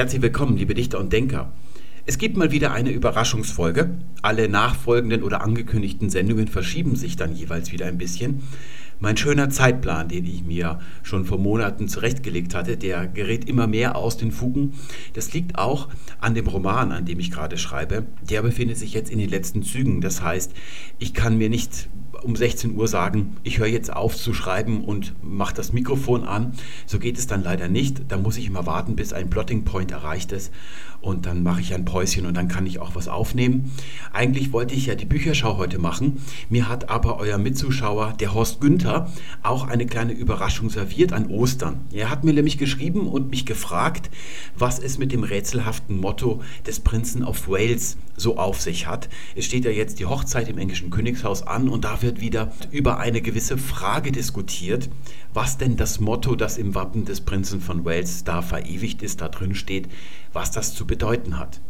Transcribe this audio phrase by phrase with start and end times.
[0.00, 1.52] Herzlich willkommen, liebe Dichter und Denker.
[2.06, 3.98] Es gibt mal wieder eine Überraschungsfolge.
[4.22, 8.42] Alle nachfolgenden oder angekündigten Sendungen verschieben sich dann jeweils wieder ein bisschen.
[8.98, 13.94] Mein schöner Zeitplan, den ich mir schon vor Monaten zurechtgelegt hatte, der gerät immer mehr
[13.94, 14.72] aus den Fugen.
[15.12, 18.06] Das liegt auch an dem Roman, an dem ich gerade schreibe.
[18.22, 20.00] Der befindet sich jetzt in den letzten Zügen.
[20.00, 20.54] Das heißt,
[20.98, 21.90] ich kann mir nicht
[22.22, 26.52] um 16 Uhr sagen, ich höre jetzt auf zu schreiben und mache das Mikrofon an.
[26.86, 28.02] So geht es dann leider nicht.
[28.08, 30.52] Da muss ich immer warten, bis ein Plotting Point erreicht ist
[31.00, 33.72] und dann mache ich ein Päuschen und dann kann ich auch was aufnehmen.
[34.12, 36.22] Eigentlich wollte ich ja die Bücherschau heute machen.
[36.48, 39.10] Mir hat aber euer Mitzuschauer, der Horst Günther,
[39.42, 41.80] auch eine kleine Überraschung serviert an Ostern.
[41.92, 44.10] Er hat mir nämlich geschrieben und mich gefragt,
[44.56, 49.08] was es mit dem rätselhaften Motto des Prinzen of Wales so auf sich hat.
[49.34, 52.98] Es steht ja jetzt die Hochzeit im englischen Königshaus an und da wird wieder über
[52.98, 54.88] eine gewisse Frage diskutiert,
[55.32, 59.28] was denn das Motto, das im Wappen des Prinzen von Wales da verewigt ist, da
[59.28, 59.88] drin steht,
[60.32, 61.60] was das zu bedeuten hat.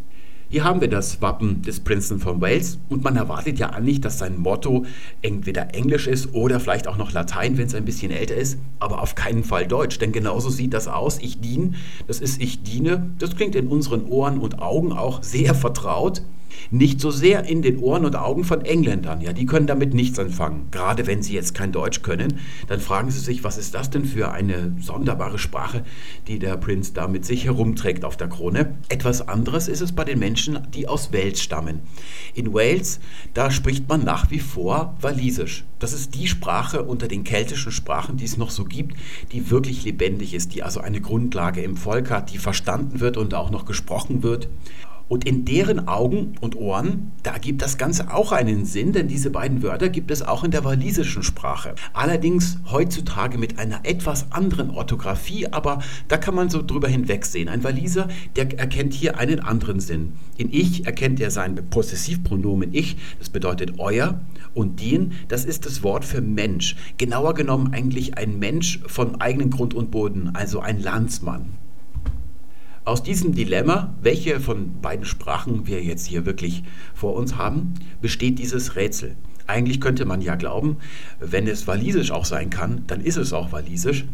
[0.48, 4.18] Hier haben wir das Wappen des Prinzen von Wales und man erwartet ja eigentlich, dass
[4.18, 4.86] sein Motto
[5.20, 9.02] entweder Englisch ist oder vielleicht auch noch Latein, wenn es ein bisschen älter ist, aber
[9.02, 11.18] auf keinen Fall Deutsch, denn genauso sieht das aus.
[11.18, 11.74] Ich diene,
[12.06, 16.22] das ist ich diene, das klingt in unseren Ohren und Augen auch sehr vertraut.
[16.70, 19.20] Nicht so sehr in den Ohren und Augen von Engländern.
[19.20, 20.68] Ja, die können damit nichts anfangen.
[20.70, 24.04] Gerade wenn sie jetzt kein Deutsch können, dann fragen sie sich, was ist das denn
[24.04, 25.84] für eine sonderbare Sprache,
[26.26, 28.76] die der Prinz da mit sich herumträgt auf der Krone.
[28.88, 31.80] Etwas anderes ist es bei den Menschen, die aus Wales stammen.
[32.34, 33.00] In Wales,
[33.34, 35.64] da spricht man nach wie vor Walisisch.
[35.78, 38.96] Das ist die Sprache unter den keltischen Sprachen, die es noch so gibt,
[39.32, 43.34] die wirklich lebendig ist, die also eine Grundlage im Volk hat, die verstanden wird und
[43.34, 44.48] auch noch gesprochen wird.
[45.10, 49.30] Und in deren Augen und Ohren, da gibt das Ganze auch einen Sinn, denn diese
[49.30, 51.74] beiden Wörter gibt es auch in der walisischen Sprache.
[51.92, 57.48] Allerdings heutzutage mit einer etwas anderen Orthographie, aber da kann man so drüber hinwegsehen.
[57.48, 60.12] Ein Waliser, der erkennt hier einen anderen Sinn.
[60.36, 64.20] In Ich erkennt er sein Possessivpronomen Ich, das bedeutet euer,
[64.54, 66.76] und den, das ist das Wort für Mensch.
[66.98, 71.59] Genauer genommen eigentlich ein Mensch von eigenem Grund und Boden, also ein Landsmann.
[72.86, 76.64] Aus diesem Dilemma, welche von beiden Sprachen wir jetzt hier wirklich
[76.94, 79.16] vor uns haben, besteht dieses Rätsel.
[79.46, 80.78] Eigentlich könnte man ja glauben,
[81.18, 84.06] wenn es walisisch auch sein kann, dann ist es auch walisisch,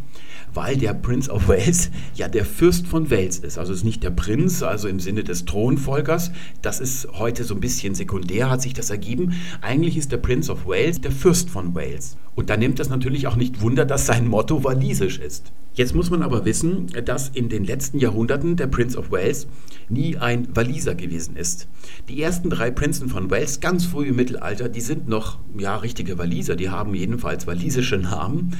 [0.53, 3.57] weil der Prince of Wales ja der Fürst von Wales ist.
[3.57, 6.33] Also es ist nicht der Prinz, also im Sinne des Thronfolgers.
[6.61, 9.35] Das ist heute so ein bisschen sekundär, hat sich das ergeben.
[9.61, 12.17] Eigentlich ist der Prince of Wales der Fürst von Wales.
[12.35, 15.53] Und da nimmt das natürlich auch nicht Wunder, dass sein Motto walisisch ist.
[15.77, 19.47] Jetzt muss man aber wissen, dass in den letzten Jahrhunderten der Prince of Wales
[19.91, 21.69] nie ein Waliser gewesen ist.
[22.09, 26.17] Die ersten drei Prinzen von Wales, ganz früh im Mittelalter, die sind noch ja richtige
[26.17, 28.57] Waliser, die haben jedenfalls walisische Namen,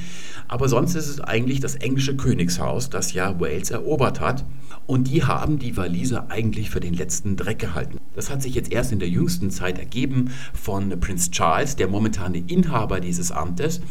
[0.47, 4.45] aber sonst ist es eigentlich das englische Königshaus, das ja Wales erobert hat
[4.85, 7.97] und die haben die Waliser eigentlich für den letzten Dreck gehalten.
[8.13, 12.43] Das hat sich jetzt erst in der jüngsten Zeit ergeben von Prinz Charles, der momentane
[12.45, 13.81] Inhaber dieses Amtes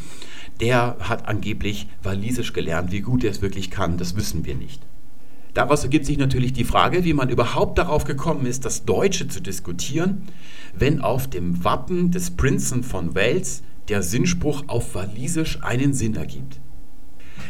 [0.61, 2.93] der hat angeblich Walisisch gelernt.
[2.93, 4.83] Wie gut er es wirklich kann, das wissen wir nicht.
[5.55, 9.41] Daraus ergibt sich natürlich die Frage, wie man überhaupt darauf gekommen ist, das Deutsche zu
[9.41, 10.29] diskutieren,
[10.75, 16.61] wenn auf dem Wappen des Prinzen von Wales der Sinnspruch auf Walisisch einen Sinn ergibt.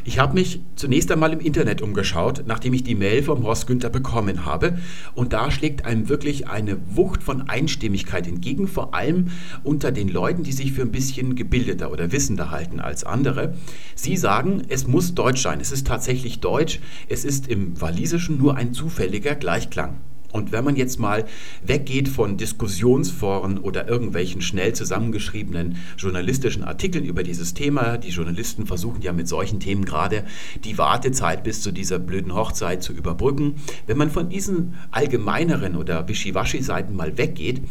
[0.08, 3.90] Ich habe mich zunächst einmal im Internet umgeschaut, nachdem ich die Mail vom Horst Günther
[3.90, 4.78] bekommen habe.
[5.16, 9.32] Und da schlägt einem wirklich eine Wucht von Einstimmigkeit entgegen, vor allem
[9.64, 13.54] unter den Leuten, die sich für ein bisschen gebildeter oder wissender halten als andere.
[13.96, 15.58] Sie sagen, es muss Deutsch sein.
[15.60, 16.78] Es ist tatsächlich Deutsch.
[17.08, 19.96] Es ist im Walisischen nur ein zufälliger Gleichklang.
[20.36, 21.24] Und wenn man jetzt mal
[21.64, 29.00] weggeht von Diskussionsforen oder irgendwelchen schnell zusammengeschriebenen journalistischen Artikeln über dieses Thema, die Journalisten versuchen
[29.00, 30.24] ja mit solchen Themen gerade
[30.62, 33.54] die Wartezeit bis zu dieser blöden Hochzeit zu überbrücken.
[33.86, 37.62] Wenn man von diesen allgemeineren oder Wischiwaschi-Seiten mal weggeht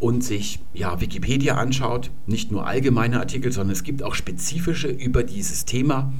[0.00, 5.22] und sich ja, Wikipedia anschaut, nicht nur allgemeine Artikel, sondern es gibt auch spezifische über
[5.22, 6.12] dieses Thema.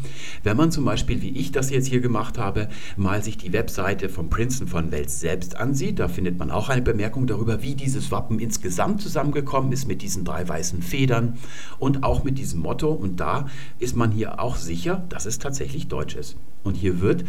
[0.45, 4.09] Wenn man zum Beispiel, wie ich das jetzt hier gemacht habe, mal sich die Webseite
[4.09, 5.99] von Princeton von Wels selbst ansieht, ansieht.
[5.99, 10.25] Da findet man auch eine Bemerkung darüber, wie dieses Wappen insgesamt zusammengekommen ist mit diesen
[10.25, 11.39] drei weißen Federn
[11.79, 12.93] und auch mit diesem Motto.
[12.93, 13.47] Und da
[13.79, 16.37] ist man hier auch sicher, dass es tatsächlich deutsch ist.
[16.65, 17.25] Und hier wird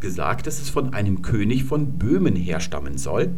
[0.00, 3.30] gesagt, dass es von einem König von Böhmen herstammen soll.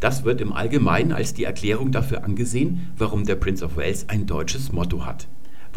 [0.00, 4.26] Das wird im Allgemeinen als die Erklärung dafür angesehen, warum der Prince of Wales ein
[4.26, 5.28] deutsches Motto hat.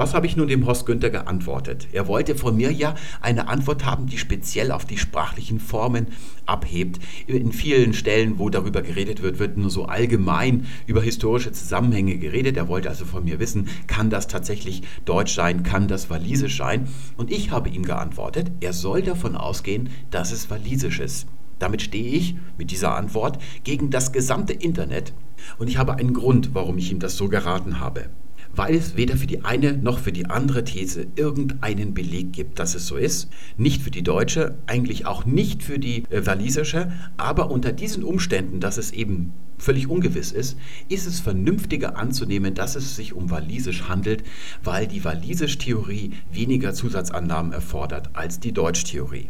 [0.02, 1.88] Was habe ich nun dem Horst Günther geantwortet?
[1.92, 6.08] Er wollte von mir ja eine Antwort haben, die speziell auf die sprachlichen Formen
[6.48, 6.98] abhebt.
[7.28, 12.58] In vielen Stellen, wo darüber geredet wird, wird nur so allgemein über historische Zusammenhänge geredet.
[12.58, 16.88] Er wollte also von mir wissen, kann das tatsächlich Deutsch sein, kann das Walisisch sein?
[17.16, 21.28] Und ich habe ihm geantwortet, er soll davon ausgehen, dass es Walisisch ist.
[21.60, 25.14] Damit stehe ich mit dieser Antwort gegen das gesamte Internet
[25.60, 28.10] und ich habe einen Grund, warum ich ihm das so geraten habe
[28.56, 32.76] weil es weder für die eine noch für die andere These irgendeinen Beleg gibt, dass
[32.76, 33.30] es so ist.
[33.58, 38.60] Nicht für die deutsche, eigentlich auch nicht für die äh, walisische, aber unter diesen Umständen,
[38.60, 40.58] dass es eben völlig ungewiss ist,
[40.90, 44.24] ist es vernünftiger anzunehmen, dass es sich um Walisisch handelt,
[44.64, 49.30] weil die Walisisch-Theorie weniger Zusatzannahmen erfordert als die Deutsch-Theorie.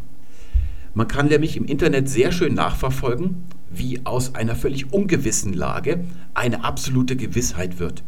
[0.94, 6.04] Man kann nämlich im Internet sehr schön nachverfolgen, wie aus einer völlig ungewissen Lage
[6.34, 8.02] eine absolute Gewissheit wird.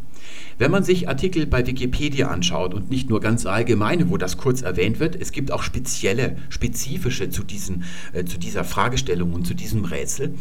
[0.58, 4.62] Wenn man sich Artikel bei Wikipedia anschaut und nicht nur ganz allgemeine, wo das kurz
[4.62, 9.54] erwähnt wird, es gibt auch spezielle, spezifische zu, diesen, äh, zu dieser Fragestellung und zu
[9.54, 10.34] diesem Rätsel,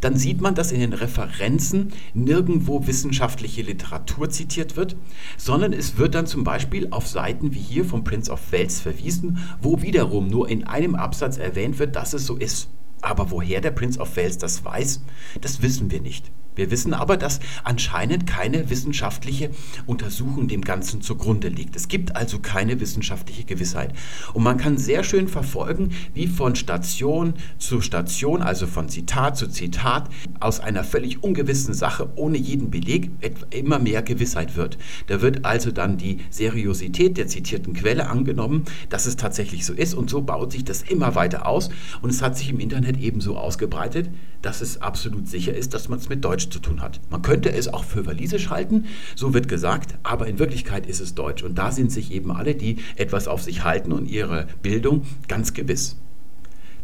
[0.00, 4.96] dann sieht man, dass in den Referenzen nirgendwo wissenschaftliche Literatur zitiert wird,
[5.36, 9.38] sondern es wird dann zum Beispiel auf Seiten wie hier vom Prince of Wales verwiesen,
[9.60, 12.68] wo wiederum nur in einem Absatz erwähnt wird, dass es so ist.
[13.00, 15.02] Aber woher der Prince of Wales das weiß,
[15.40, 16.30] das wissen wir nicht.
[16.58, 19.50] Wir wissen aber, dass anscheinend keine wissenschaftliche
[19.86, 21.76] Untersuchung dem Ganzen zugrunde liegt.
[21.76, 23.94] Es gibt also keine wissenschaftliche Gewissheit.
[24.34, 29.46] Und man kann sehr schön verfolgen, wie von Station zu Station, also von Zitat zu
[29.46, 30.10] Zitat,
[30.40, 33.12] aus einer völlig ungewissen Sache ohne jeden Beleg
[33.50, 34.78] immer mehr Gewissheit wird.
[35.06, 39.94] Da wird also dann die Seriosität der zitierten Quelle angenommen, dass es tatsächlich so ist.
[39.94, 41.70] Und so baut sich das immer weiter aus.
[42.02, 44.10] Und es hat sich im Internet ebenso ausgebreitet,
[44.42, 47.00] dass es absolut sicher ist, dass man es mit Deutsch zu tun hat.
[47.10, 48.84] Man könnte es auch für Walisisch halten,
[49.14, 51.42] so wird gesagt, aber in Wirklichkeit ist es Deutsch.
[51.42, 55.54] Und da sind sich eben alle, die etwas auf sich halten und ihre Bildung ganz
[55.54, 55.96] gewiss.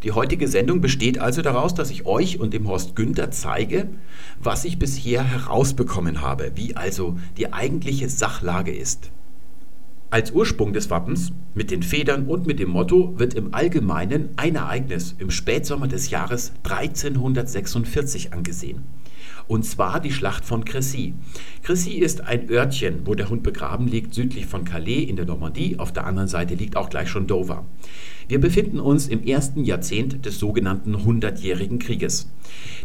[0.05, 3.89] Die heutige Sendung besteht also daraus, dass ich euch und dem Horst Günther zeige,
[4.39, 9.11] was ich bisher herausbekommen habe, wie also die eigentliche Sachlage ist.
[10.11, 14.55] Als Ursprung des Wappens mit den Federn und mit dem Motto wird im Allgemeinen ein
[14.57, 18.85] Ereignis im Spätsommer des Jahres 1346 angesehen.
[19.47, 21.13] Und zwar die Schlacht von Crécy.
[21.65, 25.79] Crécy ist ein Örtchen, wo der Hund begraben liegt, südlich von Calais in der Normandie.
[25.79, 27.65] Auf der anderen Seite liegt auch gleich schon Dover.
[28.27, 32.31] Wir befinden uns im ersten Jahrzehnt des sogenannten Hundertjährigen Krieges.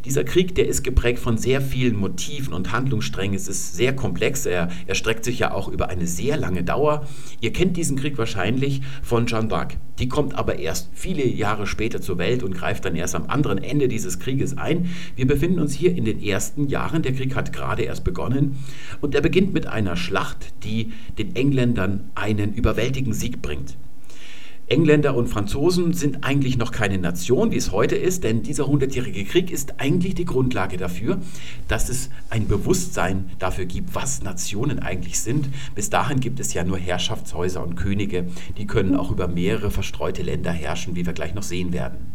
[0.03, 3.35] Dieser Krieg, der ist geprägt von sehr vielen Motiven und Handlungssträngen.
[3.35, 4.45] Es ist sehr komplex.
[4.45, 7.07] Er erstreckt sich ja auch über eine sehr lange Dauer.
[7.39, 9.77] Ihr kennt diesen Krieg wahrscheinlich von Jeanne d'Arc.
[9.99, 13.57] Die kommt aber erst viele Jahre später zur Welt und greift dann erst am anderen
[13.57, 14.89] Ende dieses Krieges ein.
[15.15, 17.01] Wir befinden uns hier in den ersten Jahren.
[17.01, 18.57] Der Krieg hat gerade erst begonnen
[19.01, 23.77] und er beginnt mit einer Schlacht, die den Engländern einen überwältigenden Sieg bringt.
[24.69, 29.25] Engländer und Franzosen sind eigentlich noch keine Nation, wie es heute ist, denn dieser hundertjährige
[29.25, 31.17] Krieg ist eigentlich die Grundlage dafür,
[31.67, 35.49] dass es ein Bewusstsein dafür gibt, was Nationen eigentlich sind.
[35.73, 38.27] Bis dahin gibt es ja nur Herrschaftshäuser und Könige,
[38.59, 42.13] die können auch über mehrere verstreute Länder herrschen, wie wir gleich noch sehen werden.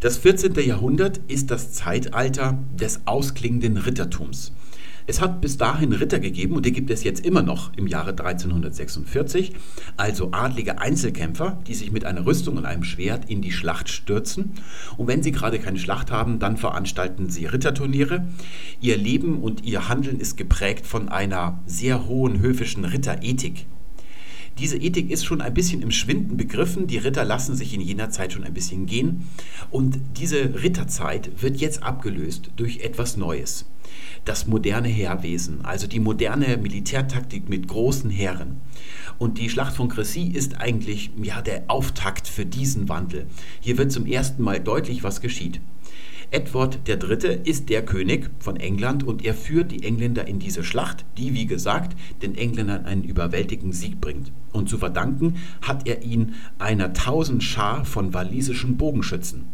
[0.00, 0.54] Das 14.
[0.54, 4.52] Jahrhundert ist das Zeitalter des ausklingenden Rittertums.
[5.10, 8.10] Es hat bis dahin Ritter gegeben und die gibt es jetzt immer noch im Jahre
[8.10, 9.52] 1346,
[9.96, 14.52] also adlige Einzelkämpfer, die sich mit einer Rüstung und einem Schwert in die Schlacht stürzen.
[14.98, 18.28] Und wenn sie gerade keine Schlacht haben, dann veranstalten sie Ritterturniere.
[18.82, 23.64] Ihr Leben und ihr Handeln ist geprägt von einer sehr hohen höfischen Ritterethik.
[24.58, 26.86] Diese Ethik ist schon ein bisschen im Schwinden begriffen.
[26.86, 29.26] Die Ritter lassen sich in jener Zeit schon ein bisschen gehen.
[29.70, 33.64] Und diese Ritterzeit wird jetzt abgelöst durch etwas Neues
[34.28, 38.60] das moderne Heerwesen, also die moderne Militärtaktik mit großen Heeren.
[39.16, 43.26] Und die Schlacht von Crécy ist eigentlich ja, der Auftakt für diesen Wandel.
[43.60, 45.60] Hier wird zum ersten Mal deutlich, was geschieht.
[46.30, 47.40] Edward III.
[47.44, 51.46] ist der König von England und er führt die Engländer in diese Schlacht, die, wie
[51.46, 54.30] gesagt, den Engländern einen überwältigenden Sieg bringt.
[54.52, 59.46] Und zu verdanken hat er ihn einer tausend Schar von walisischen Bogenschützen.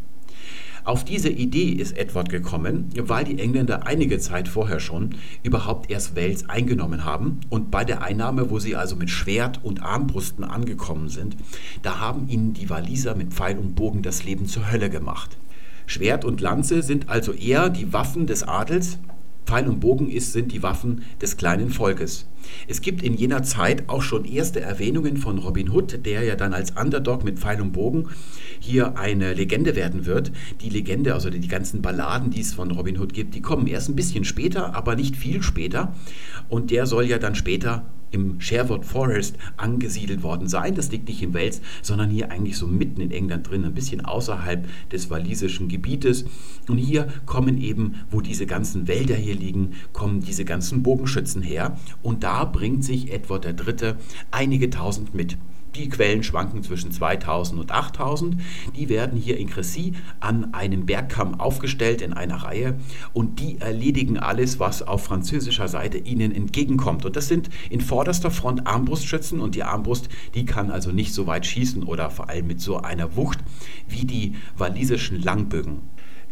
[0.84, 6.14] Auf diese Idee ist Edward gekommen, weil die Engländer einige Zeit vorher schon überhaupt erst
[6.14, 11.08] Wales eingenommen haben und bei der Einnahme, wo sie also mit Schwert und Armbrusten angekommen
[11.08, 11.36] sind,
[11.80, 15.38] da haben ihnen die Waliser mit Pfeil und Bogen das Leben zur Hölle gemacht.
[15.86, 18.98] Schwert und Lanze sind also eher die Waffen des Adels,
[19.46, 22.26] Pfeil und Bogen ist, sind die Waffen des kleinen Volkes.
[22.68, 26.52] Es gibt in jener Zeit auch schon erste Erwähnungen von Robin Hood, der ja dann
[26.52, 28.08] als Underdog mit Pfeil und Bogen
[28.60, 30.32] hier eine Legende werden wird.
[30.60, 33.88] Die Legende, also die ganzen Balladen, die es von Robin Hood gibt, die kommen erst
[33.88, 35.94] ein bisschen später, aber nicht viel später.
[36.48, 37.84] Und der soll ja dann später
[38.14, 40.74] im Sherwood Forest angesiedelt worden sein.
[40.74, 44.04] Das liegt nicht in Wales, sondern hier eigentlich so mitten in England drin, ein bisschen
[44.04, 46.24] außerhalb des walisischen Gebietes.
[46.68, 51.76] Und hier kommen eben, wo diese ganzen Wälder hier liegen, kommen diese ganzen Bogenschützen her.
[52.02, 53.94] Und da bringt sich Edward III.
[54.30, 55.36] einige tausend mit.
[55.74, 58.36] Die Quellen schwanken zwischen 2000 und 8000.
[58.76, 62.78] Die werden hier in Cressy an einem Bergkamm aufgestellt in einer Reihe
[63.12, 67.04] und die erledigen alles, was auf französischer Seite ihnen entgegenkommt.
[67.04, 71.26] Und das sind in vorderster Front Armbrustschützen und die Armbrust, die kann also nicht so
[71.26, 73.38] weit schießen oder vor allem mit so einer Wucht
[73.88, 75.82] wie die walisischen Langbögen.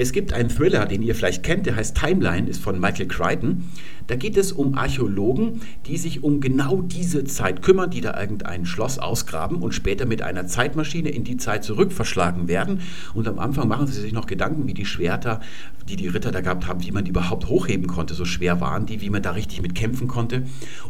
[0.02, 3.68] Es gibt einen Thriller, den ihr vielleicht kennt, der heißt Timeline, ist von Michael Crichton.
[4.08, 8.66] Da geht es um Archäologen, die sich um genau diese Zeit kümmern, die da irgendein
[8.66, 12.80] Schloss ausgraben und später mit einer Zeitmaschine in die Zeit zurückverschlagen werden.
[13.14, 15.40] Und am Anfang machen sie sich noch Gedanken, wie die Schwerter,
[15.88, 18.14] die die Ritter da gehabt haben, wie man die überhaupt hochheben konnte.
[18.14, 20.42] So schwer waren die, wie man da richtig mit kämpfen konnte.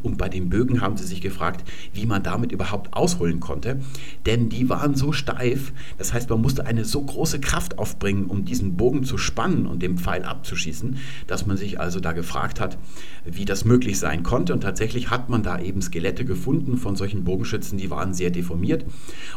[0.03, 3.81] Und bei den Bögen haben sie sich gefragt, wie man damit überhaupt ausholen konnte.
[4.25, 8.47] Denn die waren so steif, das heißt, man musste eine so große Kraft aufbringen, um
[8.47, 12.79] diesen Bogen zu spannen und den Pfeil abzuschießen, dass man sich also da gefragt hat,
[13.25, 14.53] wie das möglich sein konnte.
[14.53, 18.85] Und tatsächlich hat man da eben Skelette gefunden von solchen Bogenschützen, die waren sehr deformiert.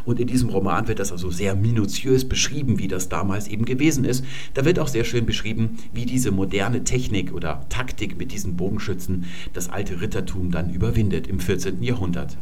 [0.04, 4.04] Und in diesem Roman wird das also sehr minutiös beschrieben, wie das damals eben gewesen
[4.04, 4.24] ist.
[4.54, 9.24] Da wird auch sehr schön beschrieben, wie diese moderne Technik oder Taktik mit diesen Bogenschützen
[9.52, 11.82] das alte Rittertum dann überwindet im 14.
[11.82, 12.36] Jahrhundert.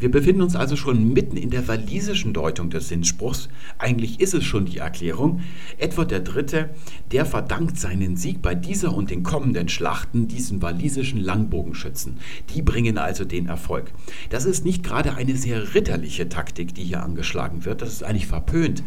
[0.00, 3.48] Wir befinden uns also schon mitten in der walisischen Deutung des Sinnspruchs.
[3.78, 5.40] Eigentlich ist es schon die Erklärung.
[5.78, 6.64] Edward III.,
[7.12, 12.18] der verdankt seinen Sieg bei dieser und den kommenden Schlachten diesen walisischen Langbogenschützen.
[12.52, 13.92] Die bringen also den Erfolg.
[14.30, 17.80] Das ist nicht gerade eine sehr ritterliche Taktik, die hier angeschlagen wird.
[17.80, 18.82] Das ist eigentlich verpönt,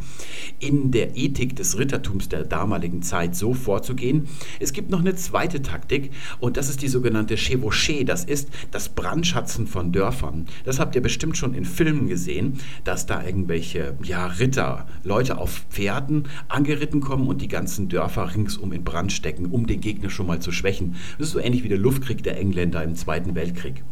[0.59, 4.27] in der Ethik des Rittertums der damaligen Zeit so vorzugehen.
[4.59, 6.11] Es gibt noch eine zweite Taktik
[6.41, 8.03] und das ist die sogenannte Chevauchée.
[8.03, 10.47] Das ist das Brandschatzen von Dörfern.
[10.65, 15.65] Das habt ihr bestimmt schon in Filmen gesehen, dass da irgendwelche ja, Ritter, Leute auf
[15.69, 20.27] Pferden angeritten kommen und die ganzen Dörfer ringsum in Brand stecken, um den Gegner schon
[20.27, 20.95] mal zu schwächen.
[21.17, 23.83] Das ist so ähnlich wie der Luftkrieg der Engländer im Zweiten Weltkrieg.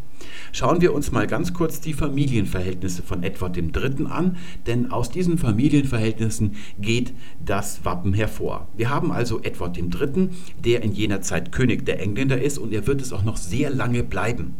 [0.51, 4.07] Schauen wir uns mal ganz kurz die Familienverhältnisse von Edward III.
[4.07, 4.37] an,
[4.67, 7.13] denn aus diesen Familienverhältnissen geht
[7.43, 8.67] das Wappen hervor.
[8.75, 10.29] Wir haben also Edward III.,
[10.63, 13.69] der in jener Zeit König der Engländer ist und er wird es auch noch sehr
[13.69, 14.55] lange bleiben.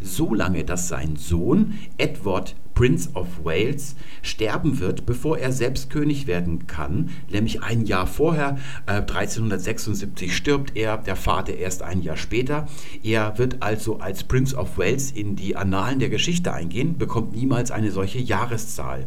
[0.00, 6.26] So lange, dass sein Sohn Edward Prince of Wales sterben wird, bevor er selbst König
[6.26, 7.10] werden kann.
[7.30, 12.66] Nämlich ein Jahr vorher, äh, 1376, stirbt er, der Vater erst ein Jahr später.
[13.02, 17.70] Er wird also als Prince of Wales in die Annalen der Geschichte eingehen, bekommt niemals
[17.70, 19.06] eine solche Jahreszahl.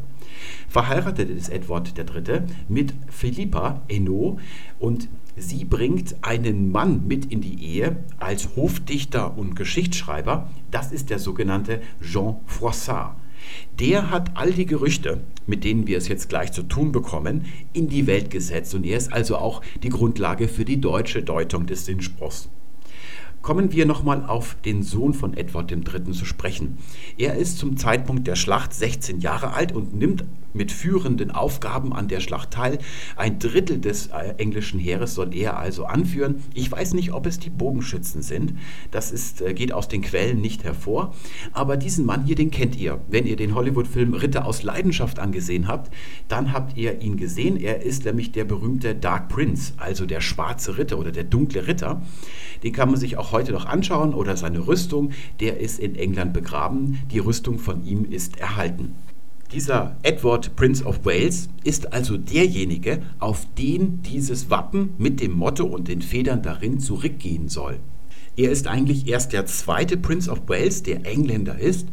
[0.69, 2.41] Verheiratet ist Edward III.
[2.67, 4.39] mit Philippa Hainaut
[4.79, 10.50] und sie bringt einen Mann mit in die Ehe als Hofdichter und Geschichtsschreiber.
[10.71, 13.15] Das ist der sogenannte Jean Froissart.
[13.80, 17.89] Der hat all die Gerüchte, mit denen wir es jetzt gleich zu tun bekommen, in
[17.89, 21.86] die Welt gesetzt und er ist also auch die Grundlage für die deutsche Deutung des
[21.86, 22.50] Sinnspruchs.
[23.42, 26.12] Kommen wir nochmal auf den Sohn von Edward III.
[26.12, 26.80] zu sprechen.
[27.18, 32.08] Er ist zum Zeitpunkt der Schlacht 16 Jahre alt und nimmt mit führenden Aufgaben an
[32.08, 32.80] der Schlacht teil.
[33.16, 36.44] Ein Drittel des äh, englischen Heeres soll er also anführen.
[36.54, 38.54] Ich weiß nicht, ob es die Bogenschützen sind.
[38.92, 41.13] Das ist, äh, geht aus den Quellen nicht hervor.
[41.54, 43.00] Aber diesen Mann hier, den kennt ihr.
[43.08, 45.94] Wenn ihr den Hollywood-Film Ritter aus Leidenschaft angesehen habt,
[46.27, 47.58] dann habt ihr ihn gesehen.
[47.58, 52.01] Er ist nämlich der berühmte Dark Prince, also der schwarze Ritter oder der dunkle Ritter.
[52.63, 55.12] Den kann man sich auch heute noch anschauen oder seine Rüstung.
[55.39, 57.00] Der ist in England begraben.
[57.12, 58.96] Die Rüstung von ihm ist erhalten.
[59.54, 65.63] Dieser Edward Prince of Wales ist also derjenige, auf den dieses Wappen mit dem Motto
[65.63, 67.80] und den Federn darin zurückgehen soll.
[68.36, 71.88] Er ist eigentlich erst der zweite Prince of Wales, der Engländer ist.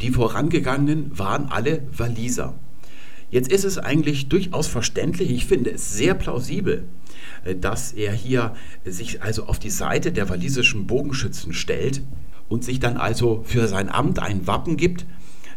[0.00, 2.54] Die vorangegangenen waren alle Waliser.
[3.30, 6.84] Jetzt ist es eigentlich durchaus verständlich, ich finde es sehr plausibel,
[7.44, 8.54] äh, dass er hier
[8.84, 12.02] sich also auf die Seite der walisischen Bogenschützen stellt
[12.48, 15.04] und sich dann also für sein Amt ein Wappen gibt,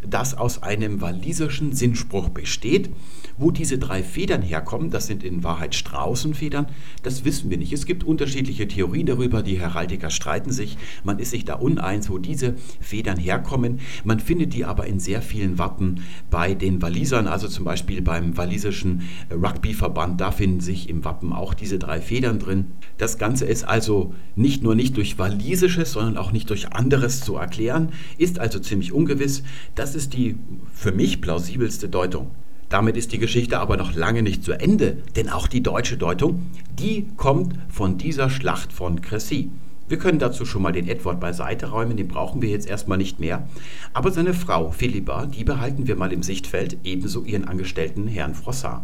[0.10, 2.90] das aus einem walisischen Sinnspruch besteht.
[3.38, 6.68] Wo diese drei Federn herkommen, das sind in Wahrheit Straußenfedern,
[7.04, 7.74] das wissen wir nicht.
[7.74, 10.78] Es gibt unterschiedliche Theorien darüber, die Heraldiker streiten sich.
[11.04, 13.82] Man ist sich da uneins, wo diese Federn herkommen.
[14.06, 18.38] Man findet die aber in sehr vielen Wappen bei den Walisern, also zum Beispiel beim
[18.38, 20.22] walisischen Rugbyverband.
[20.22, 22.68] Da finden sich im Wappen auch diese drei Federn drin.
[22.98, 27.36] Das Ganze ist also nicht nur nicht durch walisisches, sondern auch nicht durch anderes zu
[27.36, 29.44] erklären, ist also ziemlich ungewiss.
[29.76, 30.38] Das ist die
[30.74, 32.32] für mich plausibelste Deutung.
[32.70, 36.48] Damit ist die Geschichte aber noch lange nicht zu Ende, denn auch die deutsche Deutung,
[36.78, 39.50] die kommt von dieser Schlacht von Cressy.
[39.88, 43.20] Wir können dazu schon mal den Edward beiseite räumen, den brauchen wir jetzt erstmal nicht
[43.20, 43.48] mehr.
[43.94, 48.84] Aber seine Frau Philippa, die behalten wir mal im Sichtfeld, ebenso ihren Angestellten Herrn Frossard.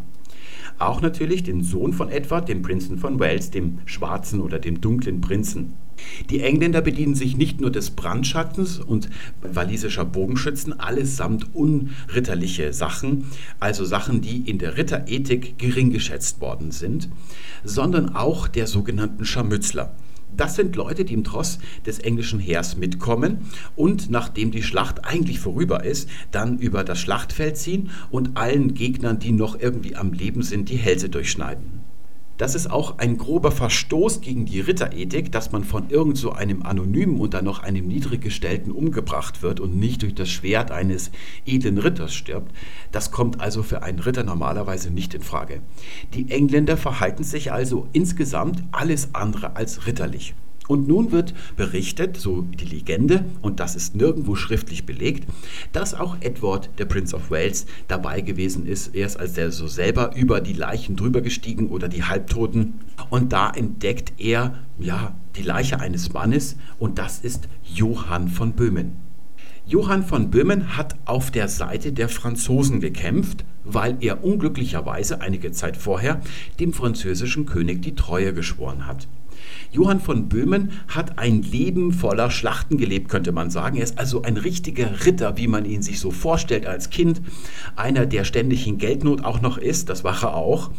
[0.82, 5.22] Auch natürlich den Sohn von Edward, dem Prinzen von Wales, dem schwarzen oder dem dunklen
[5.22, 5.74] Prinzen.
[6.30, 9.10] Die Engländer bedienen sich nicht nur des Brandschattens und
[9.42, 13.26] walisischer Bogenschützen, allesamt unritterliche Sachen,
[13.60, 17.10] also Sachen, die in der Ritterethik gering geschätzt worden sind,
[17.64, 19.94] sondern auch der sogenannten Scharmützler.
[20.36, 25.40] Das sind Leute, die im Tross des englischen Heers mitkommen und nachdem die Schlacht eigentlich
[25.40, 30.42] vorüber ist, dann über das Schlachtfeld ziehen und allen Gegnern, die noch irgendwie am Leben
[30.44, 31.91] sind, die Hälse durchschneiden.
[32.42, 36.64] Das ist auch ein grober Verstoß gegen die Ritterethik, dass man von irgend so einem
[36.64, 41.12] Anonymen und dann noch einem Niedriggestellten umgebracht wird und nicht durch das Schwert eines
[41.46, 42.52] edlen Ritters stirbt.
[42.92, 45.62] Das kommt also für einen Ritter normalerweise nicht in Frage.
[46.16, 50.34] Die Engländer verhalten sich also insgesamt alles andere als ritterlich.
[50.72, 55.28] Und nun wird berichtet, so die Legende, und das ist nirgendwo schriftlich belegt,
[55.74, 60.16] dass auch Edward, der Prince of Wales, dabei gewesen ist, erst als er so selber
[60.16, 62.76] über die Leichen drüber gestiegen oder die Halbtoten.
[63.10, 68.94] Und da entdeckt er, ja, die Leiche eines Mannes, und das ist Johann von Böhmen.
[69.66, 75.76] Johann von Böhmen hat auf der Seite der Franzosen gekämpft, weil er unglücklicherweise einige Zeit
[75.76, 76.22] vorher
[76.62, 79.10] dem französischen König die Treue geschworen hat.
[79.74, 83.78] Johann von Böhmen hat ein Leben voller Schlachten gelebt, könnte man sagen.
[83.78, 87.22] Er ist also ein richtiger Ritter, wie man ihn sich so vorstellt als Kind.
[87.78, 90.72] Einer, der ständig in Geldnot auch noch ist, das war er auch.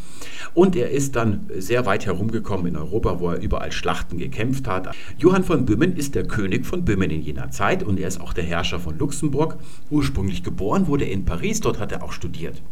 [0.52, 4.94] Und er ist dann sehr weit herumgekommen in Europa, wo er überall Schlachten gekämpft hat.
[5.16, 8.34] Johann von Böhmen ist der König von Böhmen in jener Zeit und er ist auch
[8.34, 9.56] der Herrscher von Luxemburg.
[9.88, 12.62] Ursprünglich geboren wurde er in Paris, dort hat er auch studiert.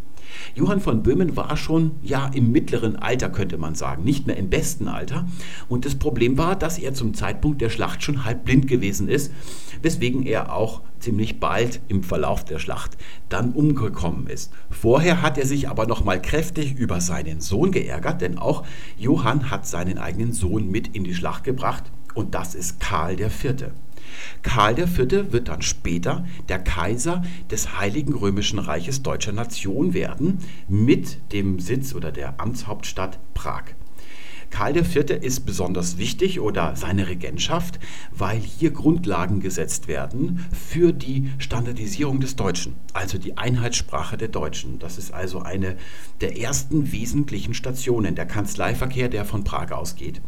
[0.54, 4.50] Johann von Böhmen war schon ja im mittleren Alter, könnte man sagen, nicht mehr im
[4.50, 5.26] besten Alter.
[5.68, 9.32] Und das Problem war, dass er zum Zeitpunkt der Schlacht schon halb blind gewesen ist,
[9.82, 12.96] weswegen er auch ziemlich bald im Verlauf der Schlacht
[13.28, 14.52] dann umgekommen ist.
[14.70, 18.64] Vorher hat er sich aber noch mal kräftig über seinen Sohn geärgert, denn auch
[18.98, 21.84] Johann hat seinen eigenen Sohn mit in die Schlacht gebracht
[22.14, 23.72] und das ist Karl Vierte.
[24.42, 25.32] Karl IV.
[25.32, 31.94] wird dann später der Kaiser des Heiligen Römischen Reiches Deutscher Nation werden, mit dem Sitz
[31.94, 33.74] oder der Amtshauptstadt Prag.
[34.50, 34.96] Karl IV.
[35.22, 37.78] ist besonders wichtig oder seine Regentschaft,
[38.10, 44.80] weil hier Grundlagen gesetzt werden für die Standardisierung des Deutschen, also die Einheitssprache der Deutschen.
[44.80, 45.76] Das ist also eine
[46.20, 50.20] der ersten wesentlichen Stationen, der Kanzleiverkehr, der von Prag ausgeht.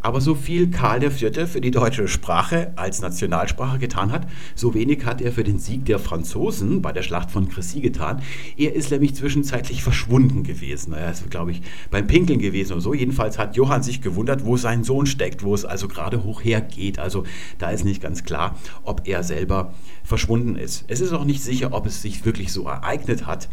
[0.00, 1.48] Aber so viel Karl IV.
[1.48, 5.84] für die deutsche Sprache als Nationalsprache getan hat, so wenig hat er für den Sieg
[5.86, 8.22] der Franzosen bei der Schlacht von Crécy getan.
[8.56, 10.92] Er ist nämlich zwischenzeitlich verschwunden gewesen.
[10.92, 12.94] Er ist, glaube ich, beim Pinkeln gewesen oder so.
[12.94, 16.98] Jedenfalls hat Johann sich gewundert, wo sein Sohn steckt, wo es also gerade hoch hergeht.
[16.98, 17.24] Also
[17.58, 20.84] da ist nicht ganz klar, ob er selber verschwunden ist.
[20.88, 23.48] Es ist auch nicht sicher, ob es sich wirklich so ereignet hat.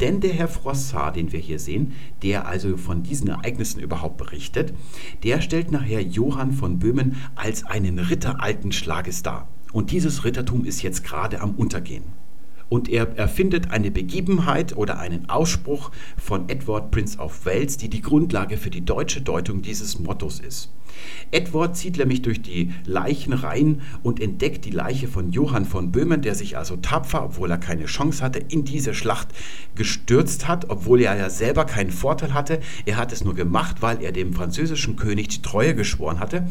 [0.00, 4.72] Denn der Herr Froissart, den wir hier sehen, der also von diesen Ereignissen überhaupt berichtet,
[5.22, 9.48] der stellt nach Herr Johann von Böhmen als einen Ritter alten Schlages dar.
[9.72, 12.04] Und dieses Rittertum ist jetzt gerade am Untergehen.
[12.68, 18.02] Und er erfindet eine Begebenheit oder einen Ausspruch von Edward Prince of Wales, die die
[18.02, 20.70] Grundlage für die deutsche Deutung dieses Mottos ist.
[21.30, 26.34] Edward zieht nämlich durch die Leichenreihen und entdeckt die Leiche von Johann von Böhmen, der
[26.34, 29.28] sich also tapfer, obwohl er keine Chance hatte, in diese Schlacht
[29.74, 32.60] gestürzt hat, obwohl er ja selber keinen Vorteil hatte.
[32.86, 36.46] Er hat es nur gemacht, weil er dem französischen König die Treue geschworen hatte.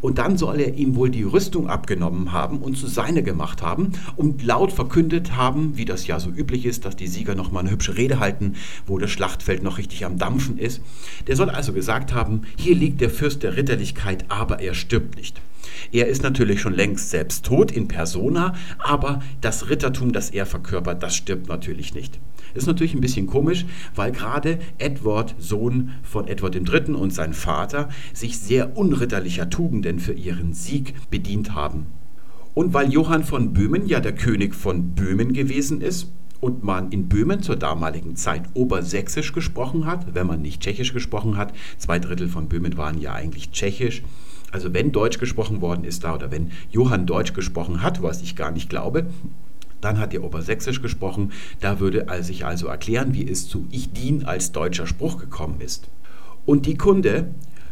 [0.00, 3.92] Und dann soll er ihm wohl die Rüstung abgenommen haben und zu seine gemacht haben
[4.16, 7.70] und laut verkündet haben, wie das ja so üblich ist, dass die Sieger nochmal eine
[7.70, 8.54] hübsche Rede halten,
[8.86, 10.82] wo das Schlachtfeld noch richtig am Dampfen ist.
[11.26, 15.40] Der soll also gesagt haben, hier liegt der Fürst der Ritterlichkeit, aber er stirbt nicht.
[15.90, 21.02] Er ist natürlich schon längst selbst tot in persona, aber das Rittertum, das er verkörpert,
[21.02, 22.20] das stirbt natürlich nicht.
[22.54, 26.94] Ist natürlich ein bisschen komisch, weil gerade Edward, Sohn von Edward III.
[26.94, 31.86] und sein Vater, sich sehr unritterlicher Tugenden für ihren Sieg bedient haben.
[32.54, 36.12] Und weil Johann von Böhmen ja der König von Böhmen gewesen ist,
[36.44, 41.38] und man in Böhmen zur damaligen Zeit Obersächsisch gesprochen hat, wenn man nicht Tschechisch gesprochen
[41.38, 41.54] hat.
[41.78, 44.02] Zwei Drittel von Böhmen waren ja eigentlich Tschechisch.
[44.52, 48.36] Also wenn Deutsch gesprochen worden ist da oder wenn Johann Deutsch gesprochen hat, was ich
[48.36, 49.06] gar nicht glaube,
[49.80, 51.32] dann hat er Obersächsisch gesprochen.
[51.60, 55.62] Da würde er sich also erklären, wie es zu Ich dien als deutscher Spruch gekommen
[55.62, 55.88] ist.
[56.44, 57.28] Und die Kunde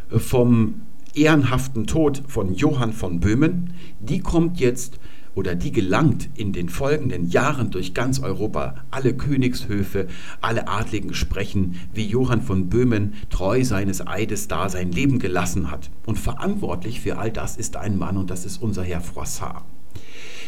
[0.09, 0.81] vom
[1.13, 4.97] ehrenhaften Tod von Johann von Böhmen, die kommt jetzt
[5.35, 8.75] oder die gelangt in den folgenden Jahren durch ganz Europa.
[8.91, 10.07] Alle Königshöfe,
[10.41, 15.89] alle Adligen sprechen, wie Johann von Böhmen treu seines Eides da sein Leben gelassen hat.
[16.05, 19.63] Und verantwortlich für all das ist ein Mann und das ist unser Herr Froissart.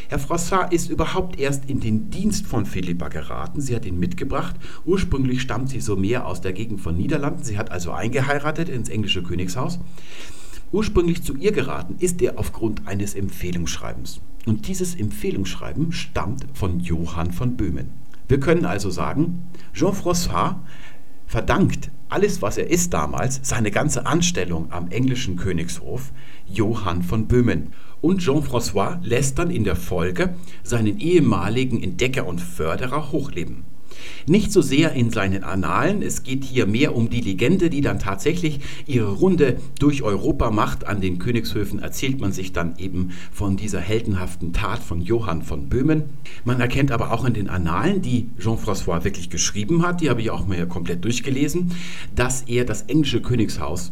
[0.07, 3.59] Herr Froissart ist überhaupt erst in den Dienst von Philippa geraten.
[3.59, 4.55] Sie hat ihn mitgebracht.
[4.85, 7.43] Ursprünglich stammt sie so mehr aus der Gegend von Niederlanden.
[7.43, 9.79] Sie hat also eingeheiratet ins englische Königshaus.
[10.71, 14.21] Ursprünglich zu ihr geraten ist er aufgrund eines Empfehlungsschreibens.
[14.45, 17.89] Und dieses Empfehlungsschreiben stammt von Johann von Böhmen.
[18.27, 20.57] Wir können also sagen, Jean Froissart
[21.25, 26.11] verdankt alles, was er ist damals, seine ganze Anstellung am englischen Königshof,
[26.47, 27.73] Johann von Böhmen.
[28.01, 33.65] Und Jean-François lässt dann in der Folge seinen ehemaligen Entdecker und Förderer hochleben.
[34.27, 37.99] Nicht so sehr in seinen Annalen, es geht hier mehr um die Legende, die dann
[37.99, 40.87] tatsächlich ihre Runde durch Europa macht.
[40.87, 45.69] An den Königshöfen erzählt man sich dann eben von dieser heldenhaften Tat von Johann von
[45.69, 46.03] Böhmen.
[46.43, 50.31] Man erkennt aber auch in den Annalen, die Jean-François wirklich geschrieben hat, die habe ich
[50.31, 51.71] auch mal komplett durchgelesen,
[52.15, 53.91] dass er das englische Königshaus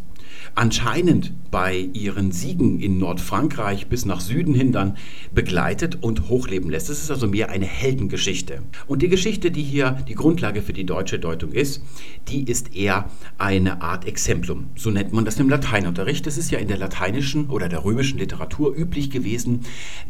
[0.55, 4.97] anscheinend bei ihren Siegen in Nordfrankreich bis nach Süden hin dann
[5.33, 6.89] begleitet und hochleben lässt.
[6.89, 8.63] Es ist also mehr eine Heldengeschichte.
[8.87, 11.83] Und die Geschichte, die hier die Grundlage für die deutsche Deutung ist,
[12.27, 14.67] die ist eher eine Art Exemplum.
[14.75, 16.25] So nennt man das im Lateinunterricht.
[16.25, 19.61] Es ist ja in der lateinischen oder der römischen Literatur üblich gewesen,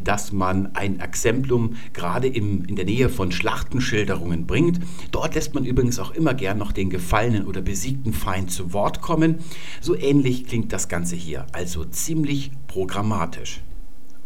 [0.02, 4.80] dass man ein Exemplum gerade im, in der Nähe von Schlachtenschilderungen bringt.
[5.10, 9.02] Dort lässt man übrigens auch immer gern noch den gefallenen oder besiegten Feind zu Wort
[9.02, 9.36] kommen.
[9.80, 13.60] So ähnlich Ähnlich klingt das Ganze hier, also ziemlich programmatisch.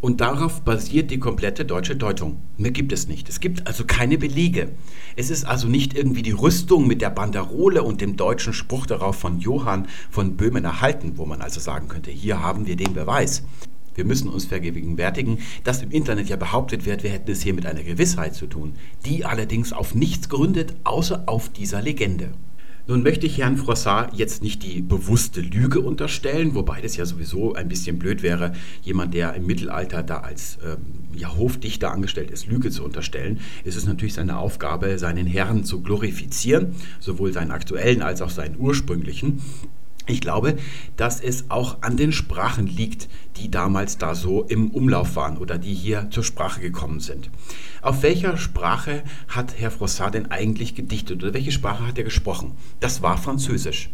[0.01, 2.37] Und darauf basiert die komplette deutsche Deutung.
[2.57, 3.29] Mehr gibt es nicht.
[3.29, 4.71] Es gibt also keine Belege.
[5.17, 9.17] Es ist also nicht irgendwie die Rüstung mit der Banderole und dem deutschen Spruch darauf
[9.17, 13.43] von Johann von Böhmen erhalten, wo man also sagen könnte, hier haben wir den Beweis.
[13.97, 17.67] Wir müssen uns vergegenwärtigen, dass im Internet ja behauptet wird, wir hätten es hier mit
[17.67, 22.35] einer Gewissheit zu tun, die allerdings auf nichts gründet, außer auf dieser Legende.
[22.89, 27.53] Nun möchte ich Herrn Froissart jetzt nicht die bewusste Lüge unterstellen, wobei das ja sowieso
[27.53, 30.79] ein bisschen blöd wäre, jemand, der im Mittelalter da als ähm,
[31.15, 33.41] ja, Hofdichter angestellt ist, Lüge zu unterstellen.
[33.63, 38.59] Es ist natürlich seine Aufgabe, seinen Herrn zu glorifizieren, sowohl seinen aktuellen als auch seinen
[38.59, 39.43] ursprünglichen.
[40.07, 40.57] Ich glaube,
[40.97, 45.59] dass es auch an den Sprachen liegt, die damals da so im Umlauf waren oder
[45.59, 47.29] die hier zur Sprache gekommen sind.
[47.81, 52.53] Auf welcher Sprache hat Herr Froissart denn eigentlich gedichtet oder welche Sprache hat er gesprochen?
[52.81, 53.91] Das war Französisch.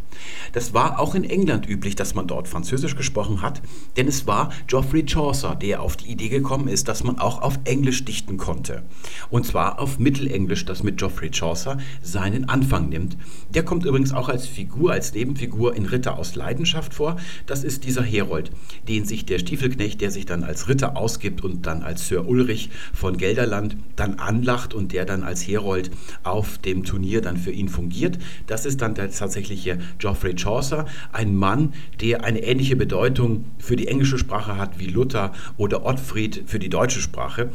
[0.52, 3.60] Das war auch in England üblich, dass man dort Französisch gesprochen hat,
[3.96, 7.58] denn es war Geoffrey Chaucer, der auf die Idee gekommen ist, dass man auch auf
[7.64, 8.82] Englisch dichten konnte.
[9.30, 13.16] Und zwar auf Mittelenglisch, das mit Geoffrey Chaucer seinen Anfang nimmt.
[13.50, 17.16] Der kommt übrigens auch als Figur, als Nebenfigur in Ritter aus Leidenschaft vor.
[17.46, 18.50] Das ist dieser Herold,
[18.88, 22.70] den sich der Stiefelknecht, der sich dann als Ritter ausgibt und dann als Sir Ulrich
[22.92, 25.90] von Gelderland dann anlacht und der dann als Herold
[26.22, 28.18] auf dem Turnier dann für ihn fungiert.
[28.46, 33.88] Das ist dann der tatsächliche Geoffrey Chaucer, ein Mann, der eine ähnliche Bedeutung für die
[33.88, 37.50] englische Sprache hat wie Luther oder Ottfried für die deutsche Sprache.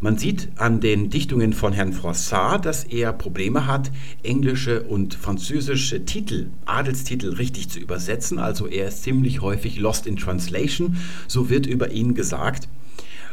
[0.00, 3.90] Man sieht an den Dichtungen von Herrn Froissart, dass er Probleme hat,
[4.22, 8.38] englische und französische Titel, Adelstitel richtig zu übersetzen.
[8.38, 12.68] Also er ist ziemlich häufig lost in translation, so wird über ihn gesagt.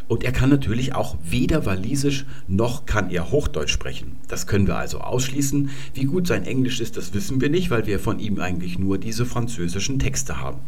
[0.08, 4.18] Und er kann natürlich auch weder Walisisch noch kann er Hochdeutsch sprechen.
[4.28, 5.70] Das können wir also ausschließen.
[5.94, 8.98] Wie gut sein Englisch ist, das wissen wir nicht, weil wir von ihm eigentlich nur
[8.98, 10.60] diese französischen Texte haben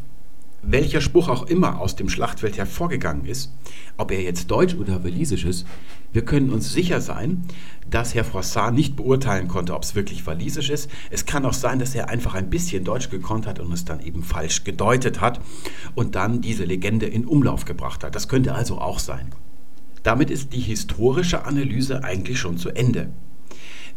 [0.62, 3.54] welcher Spruch auch immer aus dem Schlachtfeld hervorgegangen ist,
[3.95, 5.65] ob er jetzt deutsch oder walisisch ist,
[6.13, 7.43] wir können uns sicher sein,
[7.89, 10.89] dass Herr Froissart nicht beurteilen konnte, ob es wirklich walisisch ist.
[11.10, 14.02] Es kann auch sein, dass er einfach ein bisschen Deutsch gekonnt hat und es dann
[14.02, 15.39] eben falsch gedeutet hat
[15.96, 18.15] und dann diese Legende in Umlauf gebracht hat.
[18.15, 19.30] Das könnte also auch sein.
[20.04, 23.10] Damit ist die historische Analyse eigentlich schon zu Ende.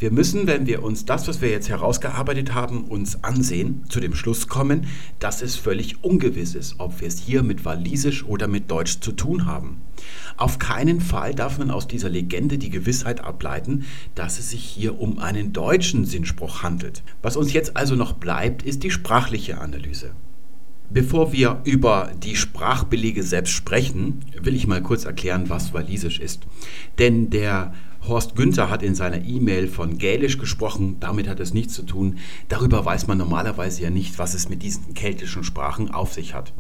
[0.01, 4.15] Wir müssen, wenn wir uns das, was wir jetzt herausgearbeitet haben, uns ansehen, zu dem
[4.15, 4.87] Schluss kommen,
[5.19, 9.13] dass es völlig ungewiss ist, ob wir es hier mit Walisisch oder mit Deutsch zu
[9.13, 9.83] tun haben.
[10.39, 13.85] Auf keinen Fall darf man aus dieser Legende die Gewissheit ableiten,
[14.15, 17.03] dass es sich hier um einen deutschen Sinnspruch handelt.
[17.21, 20.13] Was uns jetzt also noch bleibt, ist die sprachliche Analyse.
[20.93, 26.43] Bevor wir über die Sprachbelege selbst sprechen, will ich mal kurz erklären, was Walisisch ist.
[26.99, 27.73] Denn der
[28.09, 32.19] Horst Günther hat in seiner E-Mail von Gälisch gesprochen, damit hat es nichts zu tun.
[32.49, 36.53] Darüber weiß man normalerweise ja nicht, was es mit diesen keltischen Sprachen auf sich hat.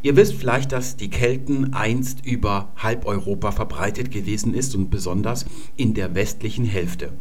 [0.00, 5.44] Ihr wisst vielleicht, dass die Kelten einst über halb Europa verbreitet gewesen ist und besonders
[5.76, 7.12] in der westlichen Hälfte.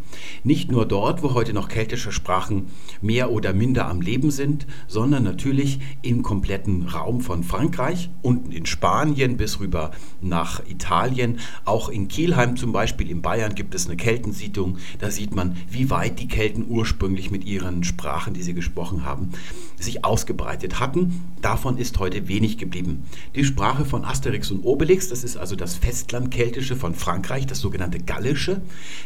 [0.44, 2.68] Nicht nur dort, wo heute noch keltische Sprachen
[3.02, 8.68] mehr oder minder am Leben sind, sondern natürlich im kompletten Raum von Frankreich, unten in
[8.68, 11.40] Spanien bis rüber nach Italien.
[11.66, 14.78] Auch in Kielheim zum Beispiel in Bayern gibt es eine Keltensiedlung.
[15.00, 19.30] Da sieht man, wie weit die Kelten ursprünglich mit ihren Sprachen, die sie gesprochen haben,
[19.80, 21.22] sich ausgebreitet hatten.
[21.42, 23.04] Davon ist heute wenig geblieben.
[23.36, 28.00] Die Sprache von Asterix und Obelix, das ist also das Festlandkeltische von Frankreich, das sogenannte
[28.00, 28.62] Gallische,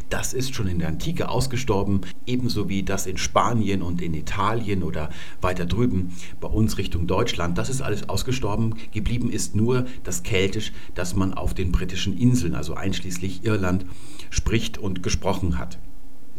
[0.10, 4.84] das ist schon in der Antike ausgestorben, ebenso wie das in Spanien und in Italien
[4.84, 5.10] oder
[5.42, 7.58] weiter drüben bei uns Richtung Deutschland.
[7.58, 8.76] Das ist alles ausgestorben.
[8.92, 13.86] Geblieben ist nur das Keltisch, das man auf den britischen Inseln, also einschließlich Irland,
[14.30, 15.78] spricht und gesprochen hat.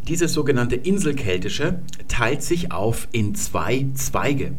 [0.07, 4.51] Dieses sogenannte Inselkeltische teilt sich auf in zwei Zweige.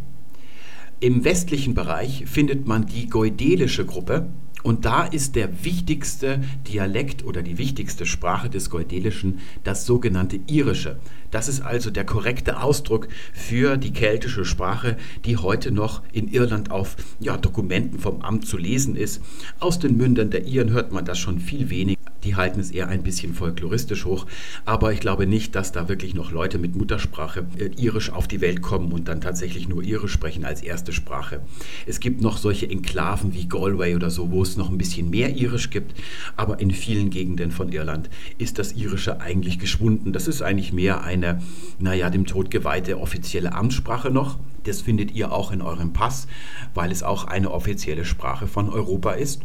[1.00, 4.30] Im westlichen Bereich findet man die goidelische Gruppe
[4.62, 10.96] und da ist der wichtigste Dialekt oder die wichtigste Sprache des Goidelischen das sogenannte Irische.
[11.30, 16.70] Das ist also der korrekte Ausdruck für die keltische Sprache, die heute noch in Irland
[16.70, 19.20] auf ja, Dokumenten vom Amt zu lesen ist.
[19.60, 21.93] Aus den Mündern der Iren hört man das schon viel weniger
[22.24, 24.26] die halten es eher ein bisschen folkloristisch hoch.
[24.64, 28.40] Aber ich glaube nicht, dass da wirklich noch Leute mit Muttersprache äh, irisch auf die
[28.40, 31.40] Welt kommen und dann tatsächlich nur irisch sprechen als erste Sprache.
[31.86, 35.36] Es gibt noch solche Enklaven wie Galway oder so, wo es noch ein bisschen mehr
[35.36, 35.94] irisch gibt.
[36.36, 40.12] Aber in vielen Gegenden von Irland ist das irische eigentlich geschwunden.
[40.12, 41.40] Das ist eigentlich mehr eine,
[41.78, 44.38] naja, dem Tod geweihte offizielle Amtssprache noch.
[44.64, 46.26] Das findet ihr auch in eurem Pass,
[46.72, 49.42] weil es auch eine offizielle Sprache von Europa ist.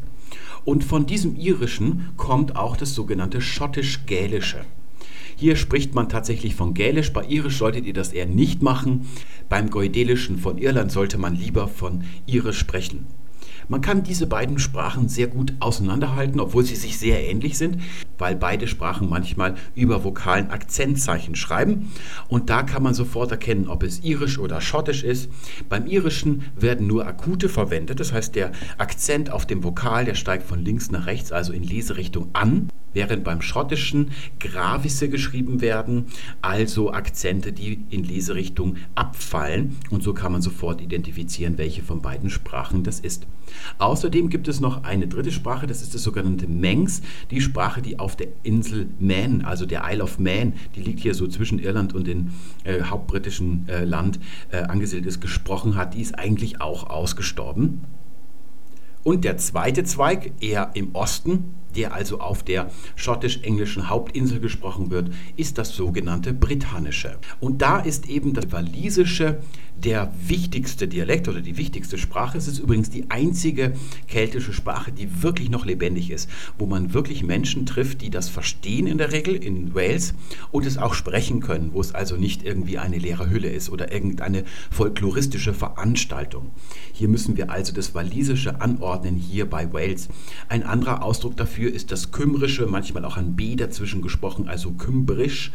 [0.70, 4.66] Und von diesem Irischen kommt auch das sogenannte Schottisch-Gälische.
[5.36, 9.08] Hier spricht man tatsächlich von Gälisch, bei Irisch solltet ihr das eher nicht machen.
[9.50, 13.08] Beim Goidelischen von Irland sollte man lieber von Irisch sprechen.
[13.72, 17.78] Man kann diese beiden Sprachen sehr gut auseinanderhalten, obwohl sie sich sehr ähnlich sind,
[18.18, 21.92] weil beide Sprachen manchmal über vokalen Akzentzeichen schreiben.
[22.30, 25.30] Und da kann man sofort erkennen, ob es irisch oder schottisch ist.
[25.70, 30.48] Beim irischen werden nur Akute verwendet, das heißt der Akzent auf dem Vokal, der steigt
[30.48, 36.06] von links nach rechts, also in Leserichtung an während beim Schottischen Gravisse geschrieben werden,
[36.42, 39.78] also Akzente, die in Leserichtung abfallen.
[39.90, 43.28] Und so kann man sofort identifizieren, welche von beiden Sprachen das ist.
[43.78, 48.00] Außerdem gibt es noch eine dritte Sprache, das ist das sogenannte Mengs, die Sprache, die
[48.00, 51.94] auf der Insel Man, also der Isle of Man, die liegt hier so zwischen Irland
[51.94, 52.30] und dem
[52.64, 54.20] äh, hauptbritischen äh, Land
[54.52, 55.94] äh, angesiedelt ist, gesprochen hat.
[55.94, 57.82] Die ist eigentlich auch ausgestorben.
[59.04, 65.12] Und der zweite Zweig, eher im Osten, der also auf der schottisch-englischen Hauptinsel gesprochen wird,
[65.36, 67.18] ist das sogenannte Britannische.
[67.40, 69.40] Und da ist eben das Walisische
[69.84, 72.38] der wichtigste Dialekt oder die wichtigste Sprache.
[72.38, 73.74] Es ist übrigens die einzige
[74.08, 78.88] keltische Sprache, die wirklich noch lebendig ist, wo man wirklich Menschen trifft, die das verstehen
[78.88, 80.14] in der Regel in Wales
[80.52, 83.92] und es auch sprechen können, wo es also nicht irgendwie eine leere Hülle ist oder
[83.92, 86.52] irgendeine folkloristische Veranstaltung.
[86.94, 90.10] Hier müssen wir also das Walisische anordnen, hier bei Wales.
[90.48, 95.52] Ein anderer Ausdruck dafür ist das Kümmerische, manchmal auch ein B dazwischen gesprochen, also Kümbrisch.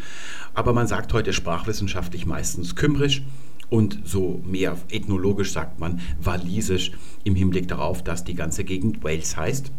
[0.54, 3.22] Aber man sagt heute sprachwissenschaftlich meistens Kümbrisch
[3.70, 6.92] und so mehr ethnologisch sagt man walisisch
[7.24, 9.72] im Hinblick darauf, dass die ganze Gegend Wales heißt.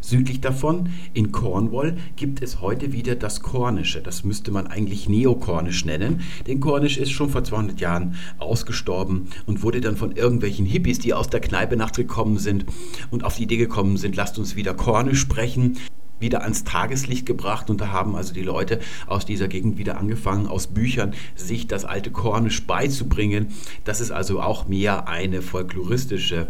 [0.00, 4.02] Südlich davon, in Cornwall, gibt es heute wieder das Kornische.
[4.02, 9.62] Das müsste man eigentlich Neokornisch nennen, denn Kornisch ist schon vor 200 Jahren ausgestorben und
[9.62, 12.66] wurde dann von irgendwelchen Hippies, die aus der Kneipe nachgekommen sind
[13.10, 15.78] und auf die Idee gekommen sind, lasst uns wieder Kornisch sprechen
[16.20, 20.46] wieder ans Tageslicht gebracht und da haben also die Leute aus dieser Gegend wieder angefangen,
[20.46, 23.48] aus Büchern sich das alte Kornisch beizubringen.
[23.84, 26.48] Das ist also auch mehr eine folkloristische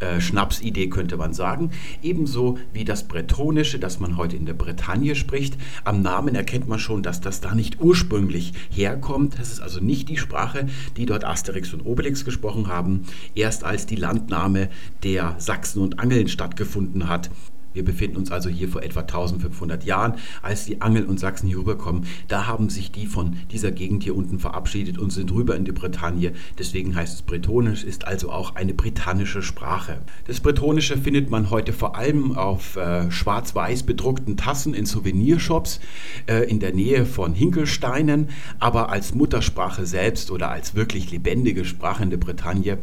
[0.00, 1.70] äh, Schnapsidee, könnte man sagen.
[2.02, 5.56] Ebenso wie das Bretonische, das man heute in der Bretagne spricht.
[5.84, 9.38] Am Namen erkennt man schon, dass das da nicht ursprünglich herkommt.
[9.38, 13.04] Das ist also nicht die Sprache, die dort Asterix und Obelix gesprochen haben.
[13.34, 14.68] Erst als die Landnahme
[15.04, 17.30] der Sachsen und Angeln stattgefunden hat,
[17.74, 21.58] wir befinden uns also hier vor etwa 1500 Jahren, als die Angel und Sachsen hier
[21.58, 22.06] rüberkommen.
[22.28, 25.72] Da haben sich die von dieser Gegend hier unten verabschiedet und sind rüber in die
[25.72, 26.32] Bretagne.
[26.58, 29.98] Deswegen heißt es Bretonisch, ist also auch eine britannische Sprache.
[30.26, 35.80] Das Bretonische findet man heute vor allem auf äh, schwarz-weiß bedruckten Tassen in Souvenirshops
[36.26, 38.28] äh, in der Nähe von Hinkelsteinen,
[38.60, 42.78] aber als Muttersprache selbst oder als wirklich lebendige Sprache in der Bretagne,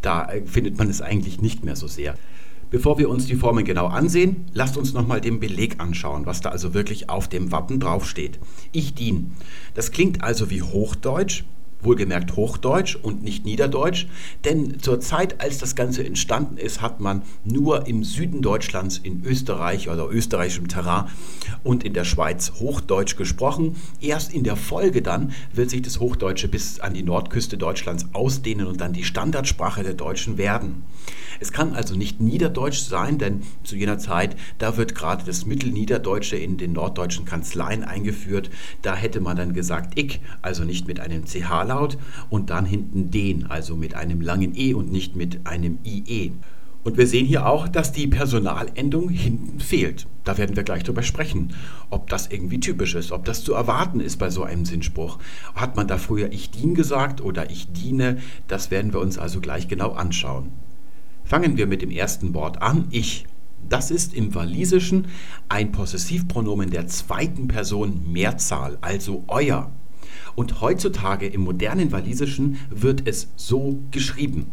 [0.00, 2.14] da äh, findet man es eigentlich nicht mehr so sehr.
[2.72, 6.48] Bevor wir uns die Formen genau ansehen, lasst uns nochmal den Beleg anschauen, was da
[6.48, 8.38] also wirklich auf dem Wappen draufsteht.
[8.72, 9.32] Ich dien.
[9.74, 11.44] Das klingt also wie Hochdeutsch,
[11.82, 14.06] wohlgemerkt Hochdeutsch und nicht Niederdeutsch,
[14.44, 19.22] denn zur Zeit, als das Ganze entstanden ist, hat man nur im Süden Deutschlands, in
[19.24, 21.06] Österreich oder österreichischem Terrain
[21.64, 23.76] und in der Schweiz Hochdeutsch gesprochen.
[24.00, 28.66] Erst in der Folge dann wird sich das Hochdeutsche bis an die Nordküste Deutschlands ausdehnen
[28.66, 30.84] und dann die Standardsprache der Deutschen werden.
[31.40, 36.36] Es kann also nicht Niederdeutsch sein, denn zu jener Zeit, da wird gerade das Mittelniederdeutsche
[36.36, 38.50] in den norddeutschen Kanzleien eingeführt.
[38.82, 41.98] Da hätte man dann gesagt ich, also nicht mit einem CH H-Laut
[42.30, 46.32] und dann hinten den, also mit einem langen E und nicht mit einem IE.
[46.84, 50.08] Und wir sehen hier auch, dass die Personalendung hinten fehlt.
[50.24, 51.54] Da werden wir gleich drüber sprechen,
[51.90, 55.18] ob das irgendwie typisch ist, ob das zu erwarten ist bei so einem Sinnspruch.
[55.54, 58.18] Hat man da früher ich dien gesagt oder ich diene?
[58.48, 60.50] Das werden wir uns also gleich genau anschauen.
[61.24, 63.26] Fangen wir mit dem ersten Wort an, ich.
[63.68, 65.06] Das ist im Walisischen
[65.48, 69.70] ein Possessivpronomen der zweiten Person Mehrzahl, also euer.
[70.34, 74.50] Und heutzutage im modernen Walisischen wird es so geschrieben.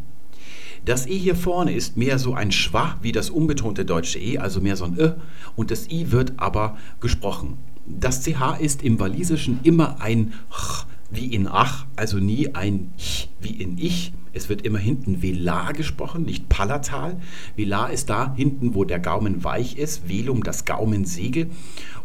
[0.86, 4.62] Das E hier vorne ist mehr so ein Schwa wie das unbetonte deutsche E, also
[4.62, 5.12] mehr so ein Ö,
[5.56, 7.58] und das I wird aber gesprochen.
[7.86, 13.30] Das CH ist im Walisischen immer ein Ch wie in Ach, also nie ein Ch
[13.40, 14.14] wie in Ich.
[14.40, 17.18] Es wird immer hinten Velar gesprochen, nicht Palatal.
[17.58, 21.50] Velar ist da hinten, wo der Gaumen weich ist, Velum das Gaumensegel.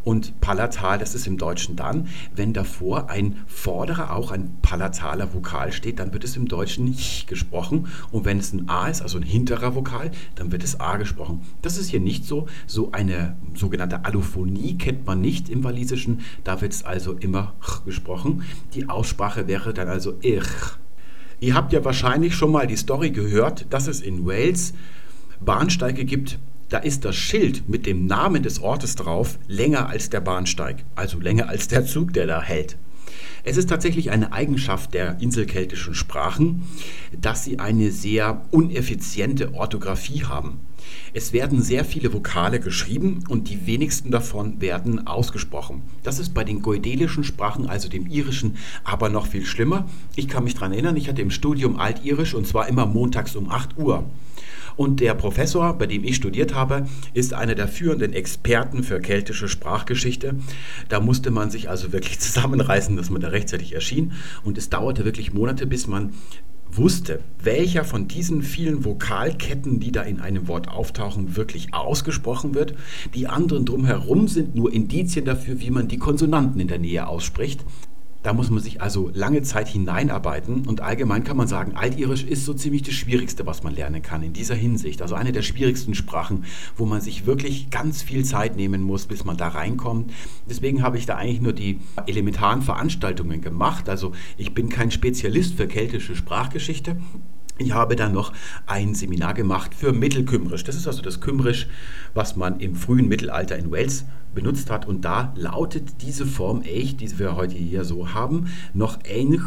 [0.03, 5.71] Und Palatal, das ist im Deutschen dann, wenn davor ein vorderer, auch ein palataler Vokal
[5.71, 7.87] steht, dann wird es im Deutschen ch gesprochen.
[8.11, 11.43] Und wenn es ein A ist, also ein hinterer Vokal, dann wird es A gesprochen.
[11.63, 12.49] Das ist hier nicht so.
[12.67, 16.23] So eine sogenannte Allophonie kennt man nicht im Walisischen.
[16.43, 18.43] Da wird es also immer ch gesprochen.
[18.75, 20.43] Die Aussprache wäre dann also ich.
[21.41, 24.75] Ihr habt ja wahrscheinlich schon mal die Story gehört, dass es in Wales
[25.41, 30.21] Bahnsteige gibt, da ist das Schild mit dem Namen des Ortes drauf länger als der
[30.21, 32.77] Bahnsteig, also länger als der Zug, der da hält.
[33.43, 36.63] Es ist tatsächlich eine Eigenschaft der inselkeltischen Sprachen,
[37.13, 40.61] dass sie eine sehr uneffiziente Orthographie haben.
[41.13, 45.83] Es werden sehr viele Vokale geschrieben und die wenigsten davon werden ausgesprochen.
[46.03, 49.89] Das ist bei den goidelischen Sprachen, also dem irischen, aber noch viel schlimmer.
[50.17, 53.51] Ich kann mich daran erinnern, ich hatte im Studium Altirisch und zwar immer montags um
[53.51, 54.05] 8 Uhr.
[54.77, 59.49] Und der Professor, bei dem ich studiert habe, ist einer der führenden Experten für keltische
[59.49, 60.35] Sprachgeschichte.
[60.89, 64.13] Da musste man sich also wirklich zusammenreißen, dass man da rechtzeitig erschien.
[64.43, 66.13] Und es dauerte wirklich Monate, bis man
[66.77, 72.75] wusste, welcher von diesen vielen Vokalketten, die da in einem Wort auftauchen, wirklich ausgesprochen wird.
[73.15, 77.65] Die anderen drumherum sind nur Indizien dafür, wie man die Konsonanten in der Nähe ausspricht.
[78.25, 82.47] Da muss man sich also lange Zeit hineinarbeiten und allgemein kann man sagen, Altirisch ist
[82.47, 85.03] so ziemlich das Schwierigste, was man lernen kann in dieser Hinsicht.
[85.03, 89.27] Also eine der schwierigsten Sprachen, wo man sich wirklich ganz viel Zeit nehmen muss, bis
[89.27, 90.11] man da reinkommt.
[90.49, 93.91] Deswegen habe ich da eigentlich nur die elementaren Veranstaltungen gemacht.
[93.91, 96.97] Also ich bin kein Spezialist für keltische Sprachgeschichte.
[97.57, 98.33] Ich habe dann noch
[98.67, 100.65] ein Seminar gemacht für Mittelkümmerisch.
[100.65, 101.69] Das ist also das Kümmerisch,
[102.13, 104.89] was man im frühen Mittelalter in Wales benutzt hat.
[104.89, 109.43] Und da lautet diese Form echt, die wir heute hier so haben, noch ähnlich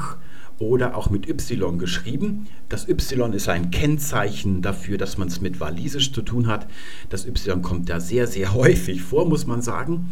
[0.58, 2.48] oder auch mit Y geschrieben.
[2.70, 6.68] Das Y ist ein Kennzeichen dafür, dass man es mit Walisisch zu tun hat.
[7.10, 10.10] Das Y kommt da sehr, sehr häufig vor, muss man sagen.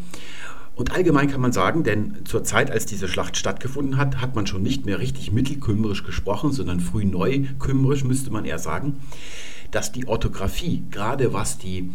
[0.76, 4.46] Und allgemein kann man sagen, denn zur Zeit, als diese Schlacht stattgefunden hat, hat man
[4.46, 9.00] schon nicht mehr richtig mittelkümmerisch gesprochen, sondern früh neukümmerisch müsste man eher sagen,
[9.72, 11.90] dass die Orthographie, gerade was die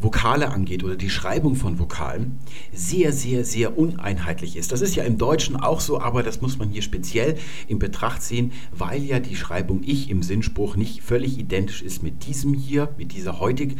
[0.00, 2.38] Vokale angeht oder die Schreibung von Vokalen,
[2.72, 4.70] sehr, sehr, sehr uneinheitlich ist.
[4.70, 7.36] Das ist ja im Deutschen auch so, aber das muss man hier speziell
[7.66, 12.26] in Betracht ziehen, weil ja die Schreibung Ich im Sinnspruch nicht völlig identisch ist mit
[12.26, 13.76] diesem hier, mit dieser heutig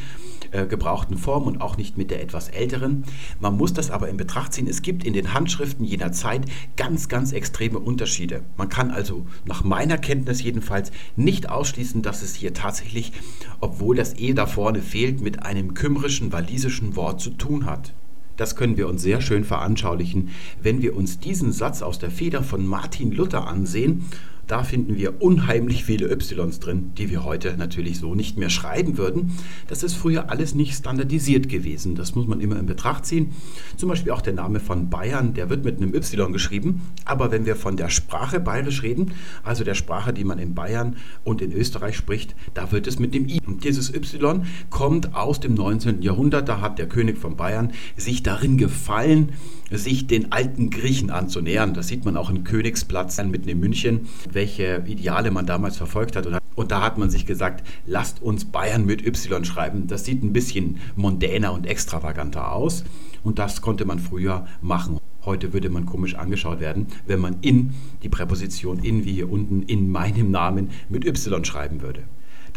[0.51, 3.05] äh, gebrauchten Form und auch nicht mit der etwas älteren.
[3.41, 4.67] Man muss das aber in Betracht ziehen.
[4.67, 6.43] Es gibt in den Handschriften jener Zeit
[6.77, 8.43] ganz, ganz extreme Unterschiede.
[8.57, 13.13] Man kann also nach meiner Kenntnis jedenfalls nicht ausschließen, dass es hier tatsächlich,
[13.61, 17.93] obwohl das E da vorne fehlt, mit einem kümmerischen, walisischen Wort zu tun hat.
[18.37, 20.31] Das können wir uns sehr schön veranschaulichen,
[20.63, 24.05] wenn wir uns diesen Satz aus der Feder von Martin Luther ansehen
[24.49, 28.97] da finden wir unheimlich viele Ys drin, die wir heute natürlich so nicht mehr schreiben
[28.99, 29.37] würden.
[29.69, 31.95] Das ist früher alles nicht standardisiert gewesen.
[31.95, 33.33] Das muss man immer in Betracht ziehen.
[33.77, 36.81] Zum Beispiel auch der Name von Bayern, der wird mit einem Y geschrieben.
[37.05, 40.97] Aber wenn wir von der Sprache bayerisch reden, also der Sprache, die man in Bayern
[41.25, 43.41] und in Österreich spricht, da wird es mit dem I.
[43.47, 46.01] Und dieses Y kommt aus dem 19.
[46.01, 46.49] Jahrhundert.
[46.49, 49.33] Da hat der König von Bayern sich darin gefallen,
[49.71, 51.75] sich den alten Griechen anzunähern.
[51.75, 56.27] Das sieht man auch in Königsplatz mitten in München welche Ideale man damals verfolgt hat.
[56.55, 59.87] Und da hat man sich gesagt, lasst uns Bayern mit Y schreiben.
[59.87, 62.85] Das sieht ein bisschen mondäner und extravaganter aus.
[63.23, 64.99] Und das konnte man früher machen.
[65.25, 69.63] Heute würde man komisch angeschaut werden, wenn man in die Präposition in, wie hier unten,
[69.63, 72.05] in meinem Namen mit Y schreiben würde.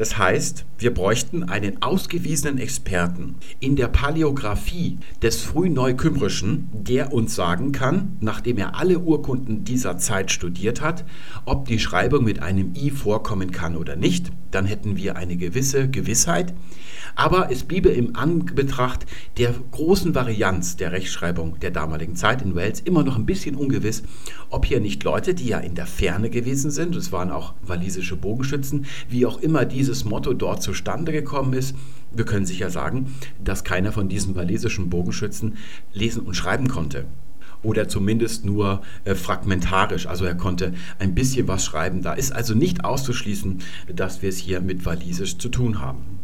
[0.01, 7.71] Das heißt, wir bräuchten einen ausgewiesenen Experten in der Paläographie des Frühneukümbrischen, der uns sagen
[7.71, 11.05] kann, nachdem er alle Urkunden dieser Zeit studiert hat,
[11.45, 14.32] ob die Schreibung mit einem i vorkommen kann oder nicht.
[14.49, 16.51] Dann hätten wir eine gewisse Gewissheit.
[17.16, 19.05] Aber es bliebe im Anbetracht
[19.38, 24.03] der großen Varianz der Rechtschreibung der damaligen Zeit in Wales immer noch ein bisschen ungewiss,
[24.49, 28.16] ob hier nicht Leute, die ja in der Ferne gewesen sind, es waren auch walisische
[28.16, 31.76] Bogenschützen, wie auch immer dieses Motto dort zustande gekommen ist.
[32.12, 35.57] Wir können sicher sagen, dass keiner von diesen walisischen Bogenschützen
[35.93, 37.05] lesen und schreiben konnte
[37.64, 40.07] oder zumindest nur äh, fragmentarisch.
[40.07, 42.01] Also er konnte ein bisschen was schreiben.
[42.01, 43.59] Da ist also nicht auszuschließen,
[43.93, 46.20] dass wir es hier mit Walisisch zu tun haben.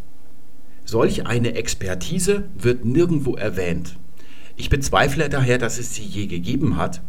[0.89, 3.97] Solch eine Expertise wird nirgendwo erwähnt.
[4.55, 7.01] Ich bezweifle daher, dass es sie je gegeben hat.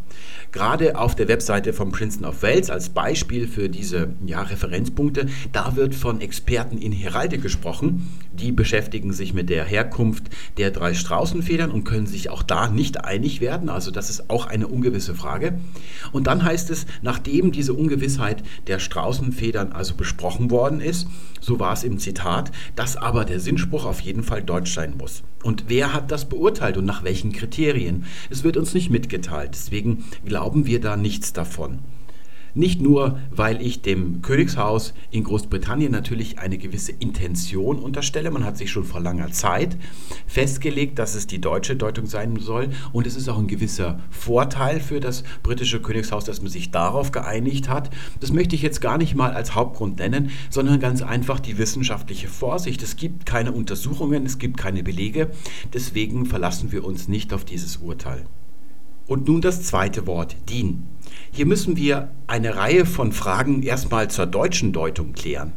[0.51, 5.77] Gerade auf der Webseite von Princeton of Wales als Beispiel für diese ja, Referenzpunkte, da
[5.77, 8.11] wird von Experten in Heraldik gesprochen.
[8.39, 10.23] Die beschäftigen sich mit der Herkunft
[10.57, 13.69] der drei Straußenfedern und können sich auch da nicht einig werden.
[13.69, 15.59] Also das ist auch eine ungewisse Frage.
[16.11, 21.07] Und dann heißt es, nachdem diese Ungewissheit der Straußenfedern also besprochen worden ist,
[21.41, 25.23] so war es im Zitat, dass aber der Sinnspruch auf jeden Fall deutsch sein muss.
[25.43, 28.05] Und wer hat das beurteilt und nach welchen Kriterien?
[28.29, 31.79] Es wird uns nicht mitgeteilt, deswegen glauben wir da nichts davon.
[32.59, 38.31] Nicht nur, weil ich dem Königshaus in Großbritannien natürlich eine gewisse Intention unterstelle.
[38.31, 39.77] Man hat sich schon vor langer Zeit
[40.27, 42.67] festgelegt, dass es die deutsche Deutung sein soll.
[42.91, 47.13] Und es ist auch ein gewisser Vorteil für das britische Königshaus, dass man sich darauf
[47.13, 47.91] geeinigt hat.
[48.19, 52.27] Das möchte ich jetzt gar nicht mal als Hauptgrund nennen, sondern ganz einfach die wissenschaftliche
[52.27, 52.83] Vorsicht.
[52.83, 55.31] Es gibt keine Untersuchungen, es gibt keine Belege.
[55.73, 58.25] Deswegen verlassen wir uns nicht auf dieses Urteil.
[59.09, 60.83] Und nun das zweite Wort, DIN.
[61.31, 65.51] Hier müssen wir eine Reihe von Fragen erstmal zur deutschen Deutung klären.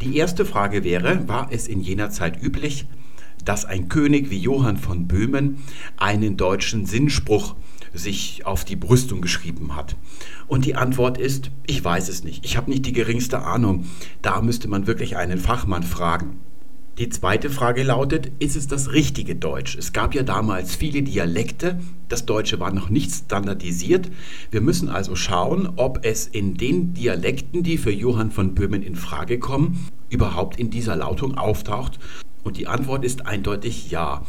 [0.00, 2.86] Die erste Frage wäre, war es in jener Zeit üblich,
[3.44, 5.58] dass ein König wie Johann von Böhmen
[5.98, 7.56] einen deutschen Sinnspruch
[7.92, 9.94] sich auf die Brüstung geschrieben hat?
[10.46, 12.42] Und die Antwort ist, ich weiß es nicht.
[12.46, 13.84] Ich habe nicht die geringste Ahnung.
[14.22, 16.40] Da müsste man wirklich einen Fachmann fragen.
[16.98, 19.76] Die zweite Frage lautet, ist es das richtige Deutsch?
[19.76, 21.78] Es gab ja damals viele Dialekte,
[22.08, 24.10] das Deutsche war noch nicht standardisiert.
[24.50, 28.96] Wir müssen also schauen, ob es in den Dialekten, die für Johann von Böhmen in
[28.96, 32.00] Frage kommen, überhaupt in dieser Lautung auftaucht.
[32.42, 34.26] Und die Antwort ist eindeutig ja.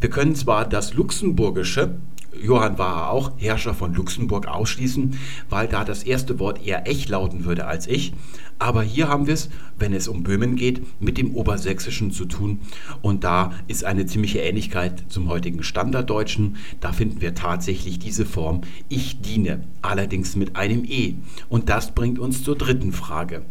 [0.00, 1.96] Wir können zwar das Luxemburgische
[2.38, 5.18] Johann war auch Herrscher von Luxemburg ausschließen,
[5.48, 8.12] weil da das erste Wort eher echt lauten würde als ich.
[8.58, 12.60] Aber hier haben wir es, wenn es um Böhmen geht, mit dem Obersächsischen zu tun.
[13.00, 16.56] Und da ist eine ziemliche Ähnlichkeit zum heutigen Standarddeutschen.
[16.80, 21.14] Da finden wir tatsächlich diese Form Ich diene, allerdings mit einem E.
[21.48, 23.42] Und das bringt uns zur dritten Frage.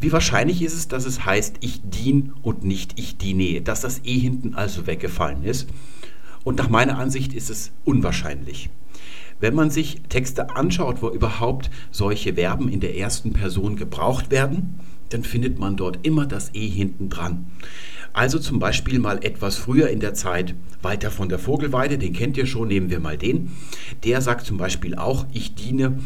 [0.00, 4.00] Wie wahrscheinlich ist es, dass es heißt Ich dien und nicht Ich diene, dass das
[4.04, 5.68] E hinten also weggefallen ist?
[6.48, 8.70] Und nach meiner Ansicht ist es unwahrscheinlich.
[9.38, 14.80] Wenn man sich Texte anschaut, wo überhaupt solche Verben in der ersten Person gebraucht werden,
[15.10, 17.48] dann findet man dort immer das E hinten dran.
[18.14, 22.38] Also zum Beispiel mal etwas früher in der Zeit Walter von der Vogelweide, den kennt
[22.38, 23.52] ihr schon, nehmen wir mal den.
[24.04, 25.98] Der sagt zum Beispiel auch, ich diene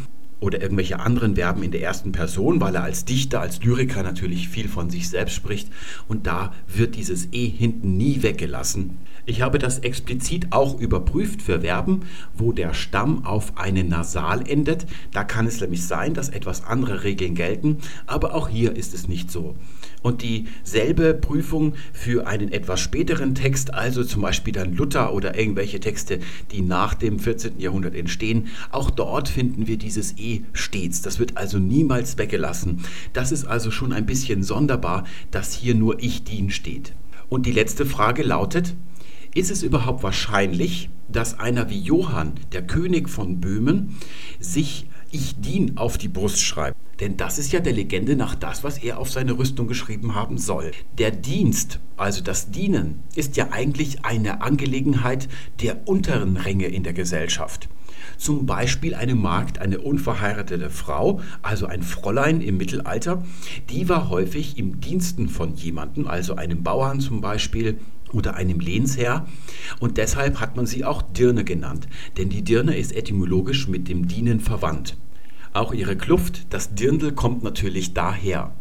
[0.43, 4.49] oder irgendwelche anderen Verben in der ersten Person, weil er als Dichter, als Lyriker natürlich
[4.49, 5.69] viel von sich selbst spricht
[6.09, 8.99] und da wird dieses E hinten nie weggelassen.
[9.25, 12.01] Ich habe das explizit auch überprüft für Verben,
[12.37, 14.87] wo der Stamm auf eine Nasal endet.
[15.13, 19.07] Da kann es nämlich sein, dass etwas andere Regeln gelten, aber auch hier ist es
[19.07, 19.55] nicht so.
[20.03, 25.79] Und dieselbe Prüfung für einen etwas späteren Text, also zum Beispiel dann Luther oder irgendwelche
[25.79, 26.19] Texte,
[26.51, 27.61] die nach dem 14.
[27.61, 31.03] Jahrhundert entstehen, auch dort finden wir dieses E stets.
[31.03, 32.81] Das wird also niemals weggelassen.
[33.13, 36.95] Das ist also schon ein bisschen sonderbar, dass hier nur ich dien steht.
[37.29, 38.75] Und die letzte Frage lautet,
[39.35, 43.97] ist es überhaupt wahrscheinlich, dass einer wie Johann, der König von Böhmen,
[44.41, 46.82] sich Ich dien auf die Brust schreibt?
[47.01, 50.39] Denn das ist ja der Legende nach das, was er auf seine Rüstung geschrieben haben
[50.39, 50.73] soll.
[50.99, 55.29] Der Dienst, also das Dienen, ist ja eigentlich eine Angelegenheit
[55.61, 57.69] der unteren Ränge in der Gesellschaft.
[58.19, 63.25] Zum Beispiel eine Magd, eine unverheiratete Frau, also ein Fräulein im Mittelalter,
[63.71, 67.79] die war häufig im Diensten von jemandem, also einem Bauern zum Beispiel,
[68.13, 69.27] oder einem Lehnsherr
[69.81, 71.89] und deshalb hat man sie auch Dirne genannt,
[72.19, 74.97] denn die Dirne ist etymologisch mit dem Dienen verwandt.
[75.55, 78.53] Auch ihre Kluft, das Dirndl, kommt natürlich daher.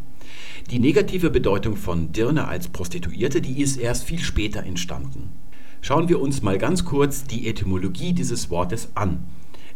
[0.70, 5.30] Die negative Bedeutung von Dirne als Prostituierte, die ist erst viel später entstanden.
[5.80, 9.24] Schauen wir uns mal ganz kurz die Etymologie dieses Wortes an.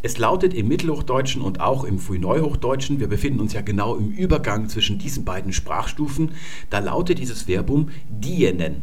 [0.03, 4.69] Es lautet im Mittelhochdeutschen und auch im Frühneuhochdeutschen, wir befinden uns ja genau im Übergang
[4.69, 6.33] zwischen diesen beiden Sprachstufen,
[6.69, 8.83] da lautet dieses Verbum dienen.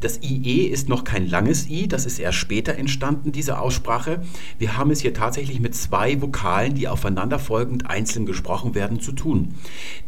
[0.00, 4.22] Das IE ist noch kein langes I, das ist erst später entstanden, diese Aussprache.
[4.58, 9.54] Wir haben es hier tatsächlich mit zwei Vokalen, die aufeinanderfolgend einzeln gesprochen werden, zu tun.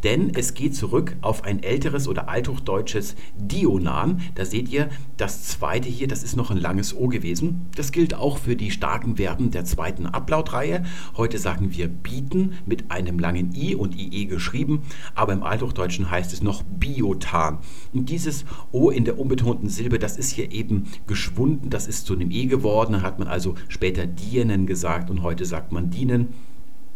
[0.03, 4.21] Denn es geht zurück auf ein älteres oder althochdeutsches Dionan.
[4.33, 7.67] Da seht ihr, das zweite hier, das ist noch ein langes O gewesen.
[7.75, 10.85] Das gilt auch für die starken Verben der zweiten Ablautreihe.
[11.17, 14.81] Heute sagen wir bieten mit einem langen I und IE geschrieben,
[15.13, 17.59] aber im Althochdeutschen heißt es noch biotan.
[17.93, 22.05] Und dieses O in der unbetonten Silbe Silbe, das ist hier eben geschwunden, das ist
[22.05, 25.89] zu einem E geworden, dann hat man also später dienen gesagt und heute sagt man
[25.89, 26.29] dienen.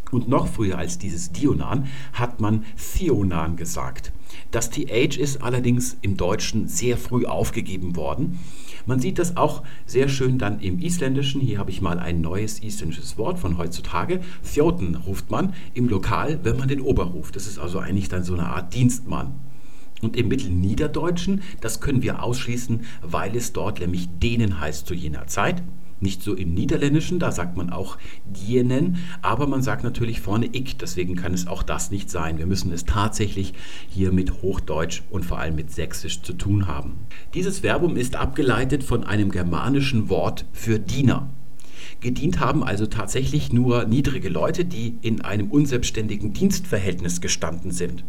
[0.09, 4.13] Und noch früher als dieses Dionan hat man Theonan gesagt.
[4.51, 8.39] Das TH ist allerdings im Deutschen sehr früh aufgegeben worden.
[8.85, 11.41] Man sieht das auch sehr schön dann im Isländischen.
[11.41, 14.21] Hier habe ich mal ein neues isländisches Wort von heutzutage.
[14.43, 17.35] Thjoten ruft man im Lokal, wenn man den Ober ruft.
[17.35, 19.33] Das ist also eigentlich dann so eine Art Dienstmann.
[20.01, 25.27] Und im Mittelniederdeutschen, das können wir ausschließen, weil es dort nämlich denen heißt zu jener
[25.27, 25.63] Zeit.
[25.99, 30.77] Nicht so im Niederländischen, da sagt man auch dienen, aber man sagt natürlich vorne ich,
[30.77, 32.37] deswegen kann es auch das nicht sein.
[32.37, 33.55] Wir müssen es tatsächlich
[33.89, 36.97] hier mit Hochdeutsch und vor allem mit Sächsisch zu tun haben.
[37.33, 41.31] Dieses Verbum ist abgeleitet von einem germanischen Wort für Diener.
[41.99, 48.03] Gedient haben also tatsächlich nur niedrige Leute, die in einem unselbstständigen Dienstverhältnis gestanden sind.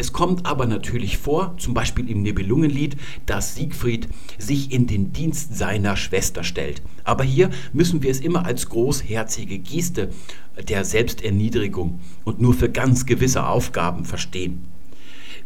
[0.00, 2.96] Es kommt aber natürlich vor, zum Beispiel im Nibelungenlied,
[3.26, 6.82] dass Siegfried sich in den Dienst seiner Schwester stellt.
[7.02, 10.10] Aber hier müssen wir es immer als großherzige Geste
[10.68, 14.68] der Selbsterniedrigung und nur für ganz gewisse Aufgaben verstehen.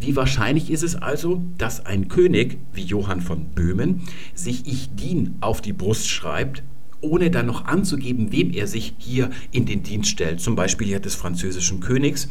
[0.01, 4.03] Wie wahrscheinlich ist es also, dass ein König wie Johann von Böhmen
[4.35, 6.63] sich Ich dien auf die Brust schreibt
[7.03, 10.41] ohne dann noch anzugeben, wem er sich hier in den Dienst stellt.
[10.41, 12.29] Zum Beispiel hier des französischen Königs,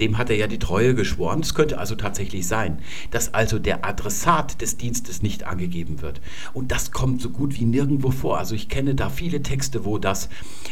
[0.00, 1.40] dem hat er ja die Treue geschworen.
[1.40, 2.78] Es könnte also tatsächlich sein,
[3.10, 6.20] dass also der Adressat des Dienstes nicht angegeben wird.
[6.54, 8.38] Und das kommt so gut wie nirgendwo vor.
[8.38, 10.28] Also ich kenne da viele Texte, wo das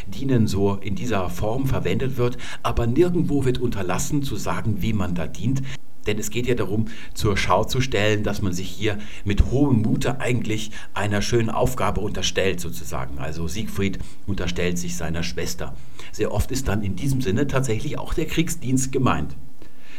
[0.07, 5.15] Dienen so in dieser Form verwendet wird, aber nirgendwo wird unterlassen zu sagen, wie man
[5.15, 5.61] da dient.
[6.07, 9.81] Denn es geht ja darum, zur Schau zu stellen, dass man sich hier mit hohem
[9.81, 13.19] Mute eigentlich einer schönen Aufgabe unterstellt, sozusagen.
[13.19, 15.75] Also Siegfried unterstellt sich seiner Schwester.
[16.11, 19.35] Sehr oft ist dann in diesem Sinne tatsächlich auch der Kriegsdienst gemeint.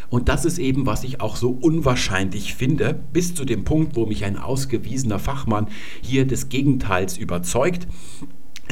[0.08, 4.06] Und das ist eben, was ich auch so unwahrscheinlich finde, bis zu dem Punkt, wo
[4.06, 5.68] mich ein ausgewiesener Fachmann
[6.00, 7.88] hier des Gegenteils überzeugt.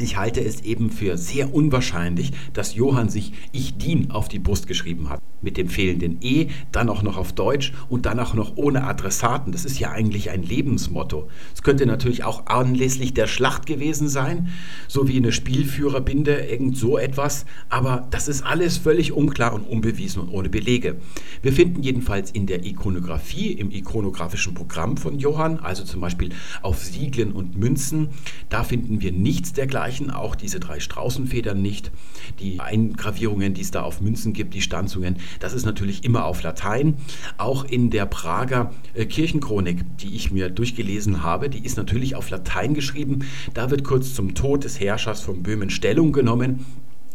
[0.01, 4.67] Ich halte es eben für sehr unwahrscheinlich, dass Johann sich Ich dien auf die Brust
[4.67, 5.21] geschrieben hat.
[5.41, 9.53] Mit dem fehlenden E, dann auch noch auf Deutsch und dann auch noch ohne Adressaten.
[9.53, 11.29] Das ist ja eigentlich ein Lebensmotto.
[11.53, 14.49] Es könnte natürlich auch anlässlich der Schlacht gewesen sein,
[14.87, 17.45] so wie eine Spielführerbinde, irgend so etwas.
[17.69, 20.97] Aber das ist alles völlig unklar und unbewiesen und ohne Belege.
[21.41, 26.29] Wir finden jedenfalls in der Ikonografie, im ikonografischen Programm von Johann, also zum Beispiel
[26.63, 28.09] auf Siegeln und Münzen,
[28.49, 31.91] da finden wir nichts dergleichen dergleichen, auch diese drei Straußenfedern nicht.
[32.39, 36.41] Die Eingravierungen, die es da auf Münzen gibt, die Stanzungen, das ist natürlich immer auf
[36.41, 36.95] Latein.
[37.37, 42.29] Auch in der Prager äh, Kirchenchronik, die ich mir durchgelesen habe, die ist natürlich auf
[42.29, 43.19] Latein geschrieben.
[43.53, 46.65] Da wird kurz zum Tod des Herrschers von Böhmen Stellung genommen.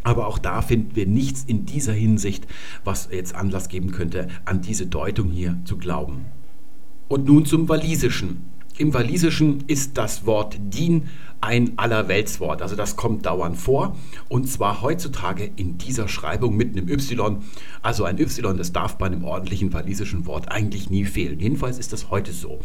[0.03, 2.47] Aber auch da finden wir nichts in dieser Hinsicht,
[2.85, 6.25] was jetzt Anlass geben könnte, an diese Deutung hier zu glauben.
[7.09, 8.50] Und nun zum Walisischen.
[8.81, 11.11] Im Walisischen ist das Wort Dien
[11.41, 12.61] ein Allerweltswort.
[12.61, 13.97] Also das kommt dauernd vor
[14.29, 17.39] und zwar heutzutage in dieser Schreibung mit einem Y.
[17.83, 21.41] Also ein Y, das darf bei einem ordentlichen walisischen Wort eigentlich nie fehlen.
[21.41, 22.61] Jedenfalls ist das heute so.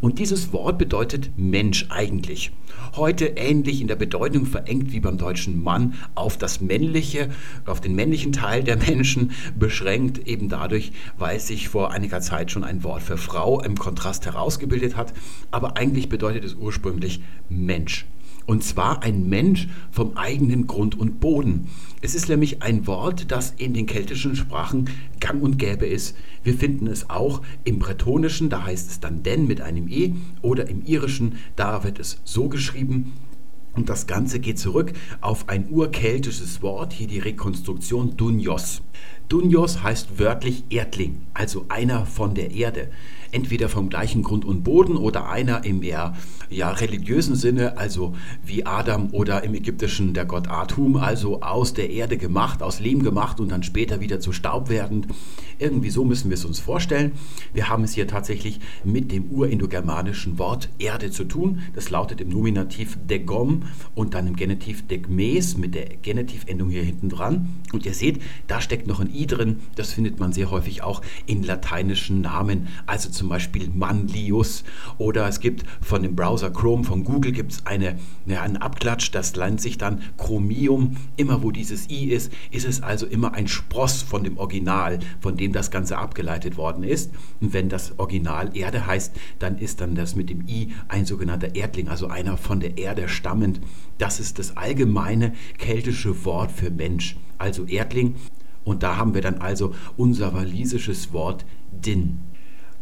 [0.00, 2.52] Und dieses Wort bedeutet Mensch eigentlich.
[2.96, 7.28] Heute ähnlich in der Bedeutung verengt wie beim deutschen Mann auf das männliche,
[7.66, 12.64] auf den männlichen Teil der Menschen beschränkt, eben dadurch, weil sich vor einiger Zeit schon
[12.64, 15.12] ein Wort für Frau im Kontrast herausgebildet hat.
[15.54, 18.06] Aber eigentlich bedeutet es ursprünglich Mensch.
[18.44, 21.68] Und zwar ein Mensch vom eigenen Grund und Boden.
[22.02, 24.90] Es ist nämlich ein Wort, das in den keltischen Sprachen
[25.20, 26.16] gang und gäbe ist.
[26.42, 30.68] Wir finden es auch im Bretonischen, da heißt es dann denn mit einem E, oder
[30.68, 33.12] im Irischen, da wird es so geschrieben.
[33.74, 38.82] Und das Ganze geht zurück auf ein urkeltisches Wort, hier die Rekonstruktion Dunios.
[39.28, 42.90] Dunios heißt wörtlich Erdling, also einer von der Erde
[43.34, 46.14] entweder vom gleichen Grund und Boden oder einer im eher
[46.50, 48.14] ja, religiösen Sinne, also
[48.44, 53.02] wie Adam oder im Ägyptischen der Gott Atum, also aus der Erde gemacht, aus Lehm
[53.02, 55.08] gemacht und dann später wieder zu Staub werdend.
[55.58, 57.12] Irgendwie so müssen wir es uns vorstellen.
[57.52, 61.60] Wir haben es hier tatsächlich mit dem urindogermanischen Wort Erde zu tun.
[61.74, 63.62] Das lautet im Nominativ degom
[63.94, 67.48] und dann im Genitiv degmes mit der Genitivendung hier hinten dran.
[67.72, 69.60] Und ihr seht, da steckt noch ein i drin.
[69.76, 74.64] Das findet man sehr häufig auch in lateinischen Namen, also zum Beispiel Manlius
[74.98, 79.10] oder es gibt von dem Browser Chrome von Google gibt es eine, ja, einen Abklatsch,
[79.12, 80.96] das nennt sich dann Chromium.
[81.16, 85.36] Immer wo dieses i ist, ist es also immer ein Spross von dem Original, von
[85.36, 87.12] dem das Ganze abgeleitet worden ist.
[87.40, 91.54] Und wenn das Original Erde heißt, dann ist dann das mit dem i ein sogenannter
[91.54, 93.60] Erdling, also einer von der Erde stammend.
[93.98, 98.16] Das ist das allgemeine keltische Wort für Mensch, also Erdling.
[98.64, 102.20] Und da haben wir dann also unser walisisches Wort Din.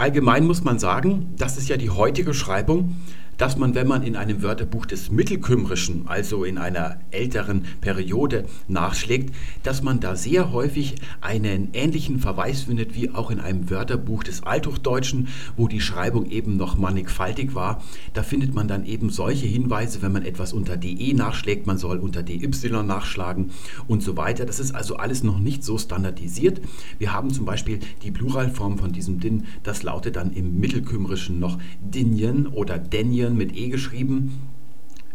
[0.03, 2.96] Allgemein muss man sagen, das ist ja die heutige Schreibung
[3.38, 9.34] dass man, wenn man in einem Wörterbuch des Mittelkümmerischen, also in einer älteren Periode, nachschlägt,
[9.62, 14.42] dass man da sehr häufig einen ähnlichen Verweis findet wie auch in einem Wörterbuch des
[14.42, 17.82] Althochdeutschen, wo die Schreibung eben noch mannigfaltig war.
[18.14, 21.98] Da findet man dann eben solche Hinweise, wenn man etwas unter de nachschlägt, man soll
[21.98, 22.38] unter dy
[22.82, 23.50] nachschlagen
[23.88, 24.44] und so weiter.
[24.44, 26.60] Das ist also alles noch nicht so standardisiert.
[26.98, 31.58] Wir haben zum Beispiel die Pluralform von diesem Din, das lautet dann im Mittelkümmerischen noch
[31.80, 34.40] Dinjen oder Denjen Familien mit E geschrieben.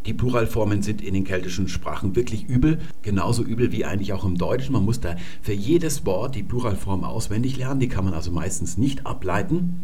[0.05, 4.37] Die Pluralformen sind in den keltischen Sprachen wirklich übel, genauso übel wie eigentlich auch im
[4.37, 4.71] Deutschen.
[4.71, 8.77] Man muss da für jedes Wort die Pluralform auswendig lernen, die kann man also meistens
[8.77, 9.81] nicht ableiten.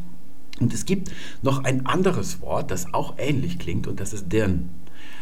[0.62, 1.12] Und es gibt
[1.42, 4.70] noch ein anderes Wort, das auch ähnlich klingt, und das ist dern.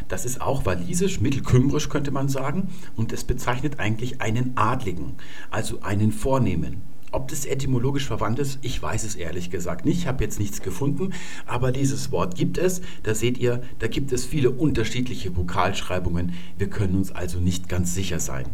[0.08, 5.14] Das ist auch walisisch, mittelkümmerisch könnte man sagen, und es bezeichnet eigentlich einen Adligen,
[5.50, 6.91] also einen Vornehmen.
[7.14, 9.98] Ob das etymologisch verwandt ist, ich weiß es ehrlich gesagt nicht.
[10.00, 11.14] Ich habe jetzt nichts gefunden,
[11.46, 12.82] aber dieses Wort gibt es.
[13.04, 16.32] Da seht ihr, da gibt es viele unterschiedliche Vokalschreibungen.
[16.58, 18.46] Wir können uns also nicht ganz sicher sein.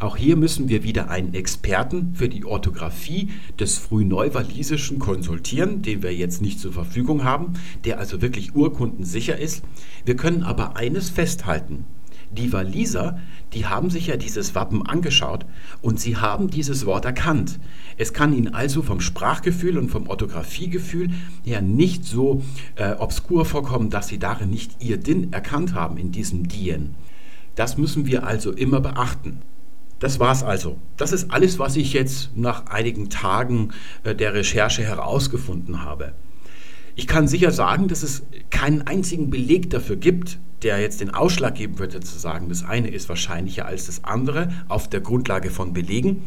[0.00, 6.14] Auch hier müssen wir wieder einen Experten für die Orthographie des Frühneuwalisischen konsultieren, den wir
[6.14, 9.64] jetzt nicht zur Verfügung haben, der also wirklich urkundensicher ist.
[10.04, 11.84] Wir können aber eines festhalten.
[12.30, 13.18] Die Waliser,
[13.54, 15.46] die haben sich ja dieses Wappen angeschaut
[15.80, 17.58] und sie haben dieses Wort erkannt.
[17.96, 21.10] Es kann ihnen also vom Sprachgefühl und vom Orthographiegefühl
[21.44, 22.42] her nicht so
[22.76, 26.94] äh, obskur vorkommen, dass sie darin nicht ihr Din erkannt haben in diesem Dien.
[27.54, 29.40] Das müssen wir also immer beachten.
[29.98, 30.78] Das war's also.
[30.96, 33.70] Das ist alles, was ich jetzt nach einigen Tagen
[34.04, 36.12] äh, der Recherche herausgefunden habe.
[36.98, 41.54] Ich kann sicher sagen, dass es keinen einzigen Beleg dafür gibt, der jetzt den Ausschlag
[41.54, 45.72] geben würde, zu sagen, das eine ist wahrscheinlicher als das andere auf der Grundlage von
[45.72, 46.24] Belegen.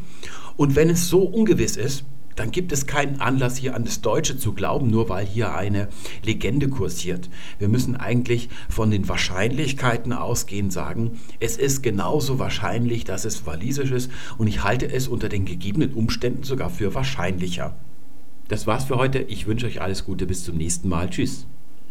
[0.56, 2.06] Und wenn es so ungewiss ist,
[2.38, 5.90] dann gibt es keinen Anlass, hier an das Deutsche zu glauben, nur weil hier eine
[6.24, 7.30] Legende kursiert.
[7.60, 13.92] Wir müssen eigentlich von den Wahrscheinlichkeiten ausgehen, sagen, es ist genauso wahrscheinlich, dass es walisisch
[13.92, 17.76] ist und ich halte es unter den gegebenen Umständen sogar für wahrscheinlicher.
[18.52, 19.20] Das war's für heute.
[19.20, 20.26] Ich wünsche euch alles Gute.
[20.28, 21.10] Bis zum nächsten Mal.
[21.10, 21.48] Tschüss.